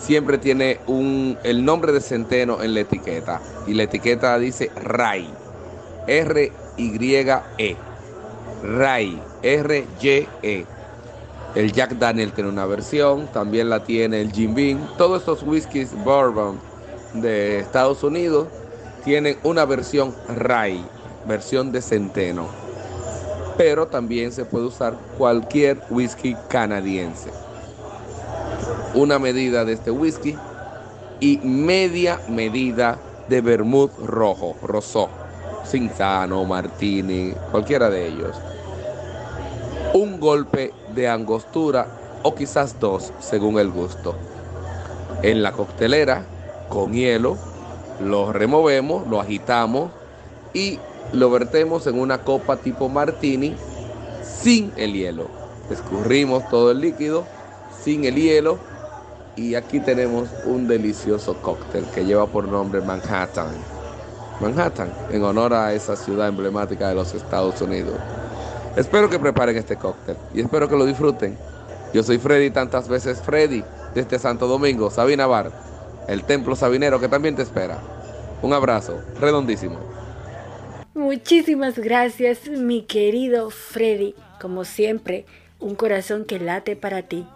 siempre 0.00 0.38
tiene 0.38 0.78
un, 0.86 1.36
el 1.42 1.64
nombre 1.64 1.92
de 1.92 2.00
centeno 2.00 2.62
en 2.62 2.74
la 2.74 2.80
etiqueta. 2.80 3.40
Y 3.66 3.74
la 3.74 3.84
etiqueta 3.84 4.38
dice 4.38 4.70
RAI. 4.76 5.28
R-Y-E. 6.06 7.76
RAI. 8.62 9.22
R-Y-E. 9.42 10.66
El 11.54 11.72
Jack 11.72 11.92
Daniel 11.92 12.32
tiene 12.32 12.50
una 12.50 12.66
versión, 12.66 13.28
también 13.28 13.70
la 13.70 13.84
tiene 13.84 14.20
el 14.20 14.32
Jim 14.32 14.54
Beam. 14.54 14.78
Todos 14.98 15.20
estos 15.20 15.42
whiskies 15.44 15.92
bourbon 16.04 16.58
de 17.14 17.60
Estados 17.60 18.02
Unidos 18.02 18.48
tienen 19.04 19.38
una 19.42 19.64
versión 19.64 20.14
RAI, 20.28 20.84
versión 21.26 21.72
de 21.72 21.80
centeno. 21.80 22.48
Pero 23.56 23.86
también 23.86 24.32
se 24.32 24.44
puede 24.44 24.66
usar 24.66 24.94
cualquier 25.16 25.80
whisky 25.90 26.36
canadiense. 26.48 27.30
Una 28.94 29.18
medida 29.18 29.64
de 29.64 29.74
este 29.74 29.90
whisky 29.90 30.36
y 31.20 31.38
media 31.38 32.20
medida 32.28 32.98
de 33.28 33.40
vermouth 33.40 33.92
rojo, 34.04 34.56
rosó, 34.62 35.08
Cinzano, 35.66 36.44
Martini, 36.44 37.32
cualquiera 37.50 37.88
de 37.90 38.08
ellos. 38.08 38.36
Un 39.92 40.18
golpe 40.18 40.72
de 40.94 41.08
angostura 41.08 41.86
o 42.22 42.34
quizás 42.34 42.78
dos, 42.80 43.12
según 43.20 43.58
el 43.58 43.70
gusto. 43.70 44.16
En 45.22 45.42
la 45.42 45.52
coctelera, 45.52 46.24
con 46.68 46.92
hielo, 46.92 47.36
lo 48.00 48.32
removemos, 48.32 49.06
lo 49.06 49.20
agitamos 49.20 49.90
y 50.52 50.78
lo 51.12 51.30
vertemos 51.30 51.86
en 51.86 51.98
una 51.98 52.18
copa 52.18 52.56
tipo 52.56 52.88
martini 52.88 53.56
sin 54.22 54.72
el 54.76 54.92
hielo. 54.94 55.26
Escurrimos 55.70 56.48
todo 56.48 56.70
el 56.70 56.80
líquido 56.80 57.24
sin 57.82 58.04
el 58.04 58.16
hielo 58.16 58.58
y 59.36 59.54
aquí 59.54 59.80
tenemos 59.80 60.28
un 60.46 60.68
delicioso 60.68 61.34
cóctel 61.42 61.84
que 61.94 62.04
lleva 62.04 62.26
por 62.26 62.46
nombre 62.46 62.80
Manhattan. 62.80 63.52
Manhattan, 64.40 64.92
en 65.10 65.22
honor 65.22 65.54
a 65.54 65.72
esa 65.72 65.96
ciudad 65.96 66.28
emblemática 66.28 66.88
de 66.88 66.94
los 66.94 67.14
Estados 67.14 67.60
Unidos. 67.60 67.94
Espero 68.76 69.08
que 69.08 69.18
preparen 69.18 69.56
este 69.56 69.76
cóctel 69.76 70.16
y 70.34 70.40
espero 70.40 70.68
que 70.68 70.76
lo 70.76 70.84
disfruten. 70.84 71.36
Yo 71.92 72.02
soy 72.02 72.18
Freddy, 72.18 72.50
tantas 72.50 72.88
veces 72.88 73.20
Freddy, 73.20 73.62
desde 73.94 74.18
Santo 74.18 74.48
Domingo, 74.48 74.90
Sabina 74.90 75.26
Bar, 75.26 75.52
el 76.08 76.24
templo 76.24 76.56
sabinero 76.56 77.00
que 77.00 77.08
también 77.08 77.36
te 77.36 77.42
espera. 77.42 77.78
Un 78.42 78.52
abrazo, 78.52 79.02
redondísimo. 79.20 79.78
Muchísimas 80.94 81.78
gracias, 81.78 82.48
mi 82.48 82.82
querido 82.82 83.50
Freddy. 83.50 84.14
Como 84.40 84.64
siempre, 84.64 85.26
un 85.58 85.74
corazón 85.74 86.24
que 86.24 86.38
late 86.38 86.76
para 86.76 87.02
ti. 87.02 87.26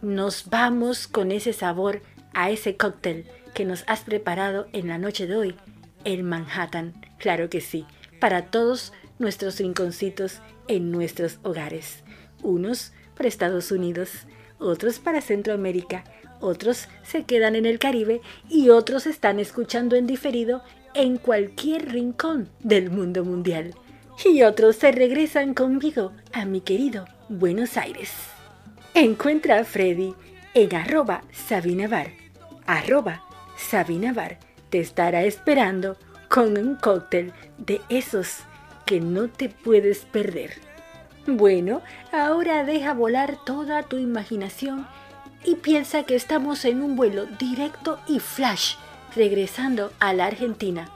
Nos 0.00 0.48
vamos 0.48 1.08
con 1.08 1.32
ese 1.32 1.52
sabor 1.52 2.02
a 2.34 2.50
ese 2.50 2.76
cóctel 2.76 3.26
que 3.54 3.64
nos 3.64 3.84
has 3.86 4.00
preparado 4.00 4.66
en 4.72 4.88
la 4.88 4.98
noche 4.98 5.26
de 5.26 5.36
hoy, 5.36 5.56
el 6.04 6.22
Manhattan. 6.22 6.92
Claro 7.18 7.48
que 7.48 7.60
sí, 7.60 7.86
para 8.20 8.46
todos 8.46 8.92
nuestros 9.18 9.58
rinconcitos 9.58 10.40
en 10.68 10.90
nuestros 10.90 11.38
hogares. 11.42 12.04
Unos 12.42 12.92
para 13.16 13.28
Estados 13.28 13.70
Unidos, 13.70 14.10
otros 14.58 14.98
para 14.98 15.20
Centroamérica, 15.20 16.04
otros 16.40 16.88
se 17.02 17.24
quedan 17.24 17.56
en 17.56 17.66
el 17.66 17.78
Caribe 17.78 18.20
y 18.48 18.70
otros 18.70 19.06
están 19.06 19.40
escuchando 19.40 19.96
en 19.96 20.06
diferido 20.06 20.62
en 20.94 21.18
cualquier 21.18 21.90
rincón 21.90 22.48
del 22.60 22.90
mundo 22.90 23.24
mundial. 23.24 23.74
Y 24.24 24.42
otros 24.42 24.76
se 24.76 24.92
regresan 24.92 25.54
conmigo 25.54 26.12
a 26.32 26.44
mi 26.44 26.60
querido 26.60 27.06
Buenos 27.28 27.76
Aires. 27.76 28.12
Encuentra 28.94 29.58
a 29.58 29.64
Freddy 29.64 30.14
en 30.54 30.74
arroba 30.74 31.22
Sabinabar. 31.32 32.12
Arroba 32.66 33.24
Sabinabar 33.56 34.38
te 34.70 34.78
estará 34.78 35.24
esperando 35.24 35.96
con 36.28 36.56
un 36.56 36.76
cóctel 36.76 37.32
de 37.58 37.80
esos 37.88 38.38
que 38.86 39.00
no 39.00 39.28
te 39.28 39.48
puedes 39.48 40.00
perder. 40.00 40.52
Bueno, 41.26 41.80
ahora 42.12 42.64
deja 42.64 42.92
volar 42.92 43.38
toda 43.44 43.82
tu 43.82 43.98
imaginación 43.98 44.86
y 45.44 45.56
piensa 45.56 46.04
que 46.04 46.14
estamos 46.14 46.64
en 46.64 46.82
un 46.82 46.96
vuelo 46.96 47.26
directo 47.26 47.98
y 48.08 48.18
flash 48.20 48.76
regresando 49.14 49.92
a 50.00 50.12
la 50.12 50.26
Argentina. 50.26 50.90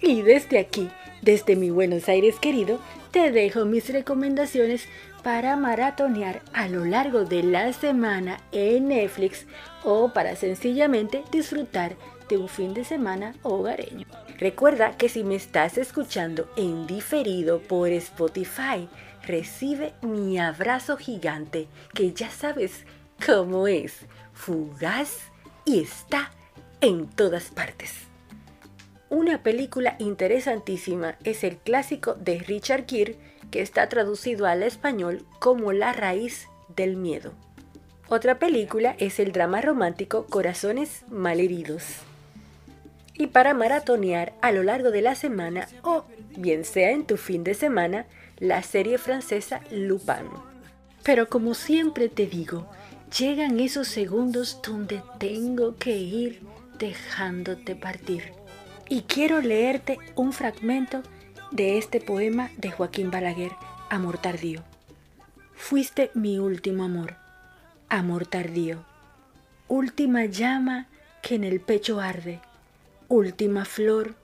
Y 0.00 0.22
desde 0.22 0.58
aquí, 0.58 0.90
desde 1.22 1.56
mi 1.56 1.70
Buenos 1.70 2.08
Aires 2.08 2.36
querido, 2.40 2.78
te 3.10 3.30
dejo 3.30 3.64
mis 3.64 3.88
recomendaciones 3.90 4.86
para 5.22 5.56
maratonear 5.56 6.42
a 6.52 6.68
lo 6.68 6.84
largo 6.84 7.24
de 7.24 7.42
la 7.42 7.72
semana 7.72 8.40
en 8.52 8.88
Netflix 8.88 9.46
o 9.82 10.12
para 10.12 10.36
sencillamente 10.36 11.24
disfrutar 11.32 11.96
de 12.28 12.36
un 12.36 12.48
fin 12.48 12.74
de 12.74 12.84
semana 12.84 13.34
hogareño. 13.42 14.06
Recuerda 14.38 14.96
que 14.96 15.08
si 15.08 15.24
me 15.24 15.36
estás 15.36 15.78
escuchando 15.78 16.50
en 16.56 16.86
diferido 16.86 17.60
por 17.60 17.88
Spotify, 17.90 18.88
recibe 19.26 19.94
mi 20.02 20.38
abrazo 20.38 20.96
gigante 20.96 21.68
que 21.94 22.12
ya 22.12 22.30
sabes 22.30 22.84
cómo 23.24 23.66
es, 23.66 24.00
fugaz 24.32 25.30
y 25.64 25.80
está 25.80 26.30
en 26.80 27.06
todas 27.06 27.44
partes. 27.44 27.92
Una 29.08 29.42
película 29.42 29.96
interesantísima 29.98 31.16
es 31.24 31.44
el 31.44 31.56
clásico 31.56 32.14
de 32.14 32.38
Richard 32.40 32.84
Gere 32.88 33.16
que 33.50 33.62
está 33.62 33.88
traducido 33.88 34.46
al 34.46 34.62
español 34.62 35.24
como 35.38 35.72
La 35.72 35.92
raíz 35.92 36.48
del 36.74 36.96
miedo. 36.96 37.32
Otra 38.08 38.38
película 38.38 38.94
es 38.98 39.18
el 39.18 39.32
drama 39.32 39.60
romántico 39.60 40.26
Corazones 40.26 41.04
malheridos. 41.08 41.84
Y 43.14 43.28
para 43.28 43.54
maratonear 43.54 44.34
a 44.42 44.50
lo 44.52 44.64
largo 44.64 44.90
de 44.90 45.02
la 45.02 45.14
semana 45.14 45.68
o 45.82 46.04
bien 46.36 46.64
sea 46.64 46.90
en 46.90 47.06
tu 47.06 47.16
fin 47.16 47.44
de 47.44 47.54
semana, 47.54 48.06
la 48.38 48.62
serie 48.62 48.98
francesa 48.98 49.60
Lupin. 49.70 50.28
Pero 51.04 51.28
como 51.28 51.54
siempre 51.54 52.08
te 52.08 52.26
digo, 52.26 52.66
llegan 53.18 53.60
esos 53.60 53.86
segundos 53.86 54.60
donde 54.66 55.02
tengo 55.18 55.76
que 55.76 55.96
ir 55.96 56.40
dejándote 56.78 57.76
partir. 57.76 58.32
Y 58.88 59.02
quiero 59.02 59.40
leerte 59.40 59.98
un 60.16 60.32
fragmento 60.32 61.02
de 61.50 61.78
este 61.78 62.00
poema 62.00 62.50
de 62.56 62.70
Joaquín 62.70 63.10
Balaguer, 63.10 63.52
Amor 63.90 64.18
tardío. 64.18 64.62
Fuiste 65.54 66.10
mi 66.14 66.38
último 66.38 66.84
amor, 66.84 67.16
amor 67.88 68.26
tardío, 68.26 68.84
última 69.68 70.24
llama 70.24 70.88
que 71.22 71.36
en 71.36 71.44
el 71.44 71.60
pecho 71.60 72.00
arde, 72.00 72.40
última 73.08 73.64
flor 73.64 74.16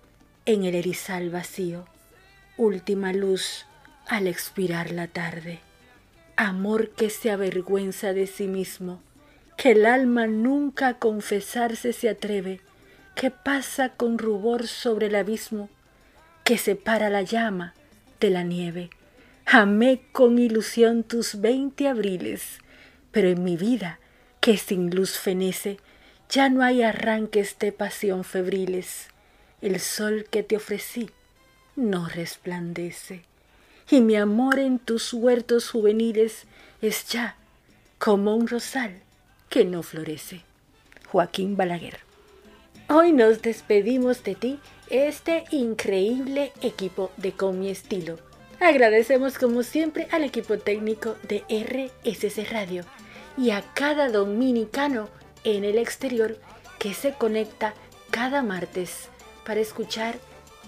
en 0.45 0.65
el 0.65 0.75
erizal 0.75 1.31
vacío, 1.31 1.85
última 2.57 3.13
luz 3.13 3.67
al 4.09 4.27
expirar 4.27 4.91
la 4.91 5.07
tarde. 5.07 5.61
Amor 6.43 6.89
que 6.89 7.11
se 7.11 7.31
avergüenza 7.31 8.15
de 8.15 8.27
sí 8.27 8.47
mismo, 8.47 9.03
que 9.59 9.73
el 9.73 9.85
alma 9.85 10.27
nunca 10.27 10.89
a 10.89 10.99
confesarse 10.99 11.93
se 11.93 12.09
atreve, 12.09 12.63
que 13.15 13.31
pasa 13.31 13.91
con 13.91 14.17
rubor 14.17 14.67
sobre 14.67 15.09
el 15.09 15.17
abismo, 15.17 15.69
que 16.43 16.57
separa 16.57 17.11
la 17.11 17.21
llama 17.21 17.75
de 18.21 18.31
la 18.31 18.43
nieve. 18.43 18.89
Amé 19.45 20.01
con 20.13 20.39
ilusión 20.39 21.03
tus 21.03 21.43
veinte 21.43 21.89
abriles, 21.89 22.61
pero 23.13 23.29
en 23.29 23.45
mi 23.45 23.59
vida, 23.59 24.01
que 24.41 24.57
sin 24.57 24.89
luz 24.95 25.19
fenece, 25.19 25.77
ya 26.31 26.49
no 26.49 26.63
hay 26.63 26.83
arranques 26.83 27.59
de 27.59 27.71
pasión 27.71 28.25
febriles. 28.25 29.09
El 29.61 29.79
sol 29.79 30.25
que 30.31 30.43
te 30.43 30.57
ofrecí 30.57 31.11
no 31.77 32.09
resplandece, 32.09 33.25
y 33.91 34.01
mi 34.01 34.17
amor 34.17 34.61
en 34.61 34.79
tus 34.79 35.13
huertos 35.13 35.69
juveniles 35.69 36.45
es 36.81 37.09
ya 37.09 37.37
como 37.99 38.37
un 38.37 38.47
rosal 38.47 39.01
que 39.49 39.65
no 39.65 39.83
florece. 39.83 40.43
Joaquín 41.11 41.57
Balaguer. 41.57 41.99
Hoy 42.89 43.13
nos 43.13 43.43
despedimos 43.43 44.23
de 44.23 44.37
ti, 44.37 44.59
este 44.91 45.45
increíble 45.51 46.53
equipo 46.63 47.11
de 47.17 47.33
Con 47.33 47.59
mi 47.59 47.69
estilo. 47.69 48.19
Agradecemos 48.61 49.39
como 49.39 49.63
siempre 49.65 50.07
al 50.13 50.23
equipo 50.23 50.59
técnico 50.59 51.17
de 51.29 51.43
RSC 51.49 52.49
Radio 52.51 52.85
y 53.37 53.51
a 53.51 53.63
cada 53.75 54.09
dominicano 54.09 55.09
en 55.43 55.65
el 55.65 55.79
exterior 55.79 56.39
que 56.79 56.95
se 56.95 57.13
conecta 57.15 57.75
cada 58.11 58.43
martes 58.43 59.09
para 59.45 59.61
escuchar 59.61 60.19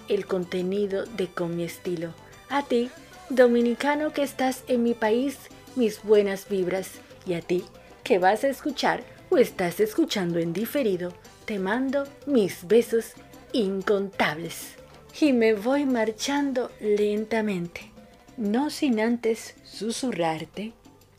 el 0.09 0.25
contenido 0.25 1.05
de 1.05 1.27
Con 1.27 1.55
mi 1.55 1.63
estilo. 1.63 2.13
A 2.49 2.63
ti, 2.63 2.89
dominicano 3.35 4.13
que 4.13 4.23
estás 4.23 4.63
en 4.67 4.83
mi 4.83 4.93
país, 4.93 5.37
mis 5.75 6.03
buenas 6.03 6.47
vibras. 6.47 6.91
Y 7.25 7.33
a 7.33 7.41
ti, 7.41 7.63
que 8.03 8.19
vas 8.19 8.43
a 8.43 8.49
escuchar 8.49 9.03
o 9.29 9.37
estás 9.37 9.79
escuchando 9.79 10.39
en 10.39 10.53
diferido, 10.53 11.13
te 11.45 11.59
mando 11.59 12.07
mis 12.25 12.67
besos 12.67 13.13
incontables. 13.51 14.75
Y 15.19 15.33
me 15.33 15.53
voy 15.53 15.85
marchando 15.85 16.71
lentamente, 16.79 17.91
no 18.37 18.69
sin 18.69 18.99
antes 18.99 19.55
susurrarte 19.63 20.73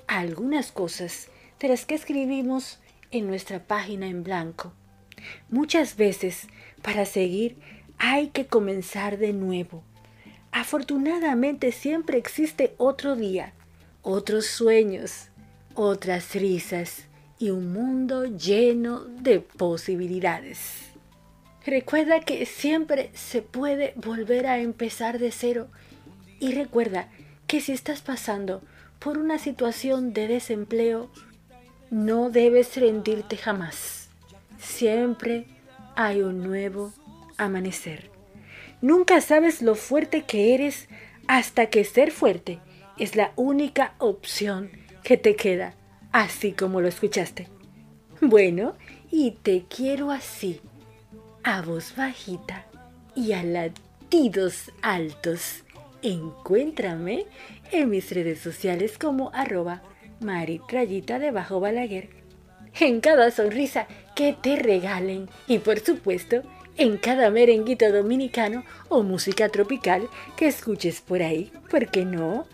algunas 0.06 0.72
cosas 0.72 1.28
de 1.60 1.68
las 1.68 1.86
que 1.86 1.94
escribimos 1.94 2.78
en 3.10 3.26
nuestra 3.26 3.64
página 3.64 4.06
en 4.06 4.22
blanco. 4.22 4.72
Muchas 5.48 5.96
veces, 5.96 6.48
para 6.82 7.06
seguir, 7.06 7.56
hay 7.98 8.28
que 8.28 8.46
comenzar 8.46 9.18
de 9.18 9.32
nuevo. 9.32 9.84
Afortunadamente 10.54 11.72
siempre 11.72 12.16
existe 12.16 12.76
otro 12.78 13.16
día, 13.16 13.54
otros 14.02 14.46
sueños, 14.46 15.30
otras 15.74 16.32
risas 16.36 17.06
y 17.40 17.50
un 17.50 17.72
mundo 17.72 18.26
lleno 18.26 19.00
de 19.00 19.40
posibilidades. 19.40 20.92
Recuerda 21.66 22.20
que 22.20 22.46
siempre 22.46 23.10
se 23.14 23.42
puede 23.42 23.94
volver 23.96 24.46
a 24.46 24.60
empezar 24.60 25.18
de 25.18 25.32
cero 25.32 25.66
y 26.38 26.54
recuerda 26.54 27.08
que 27.48 27.60
si 27.60 27.72
estás 27.72 28.00
pasando 28.00 28.62
por 29.00 29.18
una 29.18 29.40
situación 29.40 30.12
de 30.12 30.28
desempleo, 30.28 31.10
no 31.90 32.30
debes 32.30 32.76
rendirte 32.76 33.36
jamás. 33.36 34.08
Siempre 34.60 35.46
hay 35.96 36.22
un 36.22 36.44
nuevo 36.44 36.92
amanecer. 37.38 38.13
Nunca 38.84 39.22
sabes 39.22 39.62
lo 39.62 39.76
fuerte 39.76 40.24
que 40.24 40.54
eres 40.54 40.88
hasta 41.26 41.70
que 41.70 41.84
ser 41.84 42.10
fuerte 42.10 42.58
es 42.98 43.16
la 43.16 43.32
única 43.34 43.94
opción 43.96 44.70
que 45.02 45.16
te 45.16 45.36
queda, 45.36 45.74
así 46.12 46.52
como 46.52 46.82
lo 46.82 46.88
escuchaste. 46.88 47.48
Bueno, 48.20 48.74
y 49.10 49.30
te 49.42 49.64
quiero 49.74 50.10
así, 50.10 50.60
a 51.42 51.62
voz 51.62 51.96
bajita 51.96 52.66
y 53.14 53.32
a 53.32 53.42
latidos 53.42 54.70
altos. 54.82 55.64
Encuéntrame 56.02 57.24
en 57.72 57.88
mis 57.88 58.10
redes 58.10 58.40
sociales 58.40 58.98
como 58.98 59.30
arroba 59.32 59.82
maritrayita 60.20 61.18
de 61.18 61.30
bajo 61.30 61.58
balaguer. 61.58 62.10
En 62.78 63.00
cada 63.00 63.30
sonrisa 63.30 63.86
que 64.14 64.34
te 64.34 64.56
regalen 64.56 65.30
y 65.48 65.60
por 65.60 65.80
supuesto 65.80 66.42
en 66.76 66.96
cada 66.98 67.30
merenguito 67.30 67.90
dominicano 67.92 68.64
o 68.88 69.02
música 69.02 69.48
tropical 69.48 70.08
que 70.36 70.46
escuches 70.46 71.00
por 71.00 71.22
ahí, 71.22 71.52
¿por 71.70 71.88
qué 71.88 72.04
no? 72.04 72.46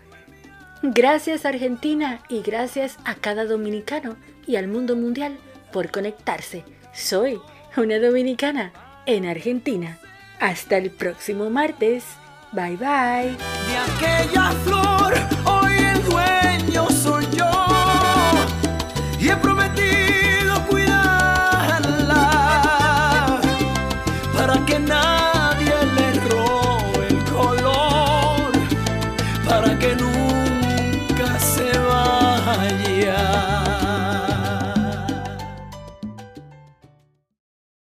Gracias 0.83 1.45
Argentina 1.45 2.21
y 2.29 2.41
gracias 2.41 2.97
a 3.05 3.15
cada 3.15 3.45
dominicano 3.45 4.17
y 4.47 4.55
al 4.55 4.67
mundo 4.67 4.95
mundial 4.95 5.37
por 5.71 5.91
conectarse. 5.91 6.63
Soy 6.93 7.39
una 7.77 7.99
dominicana 7.99 8.73
en 9.05 9.25
Argentina. 9.25 9.99
Hasta 10.39 10.77
el 10.77 10.89
próximo 10.89 11.49
martes. 11.49 12.03
Bye 12.51 12.77
bye. 12.77 13.37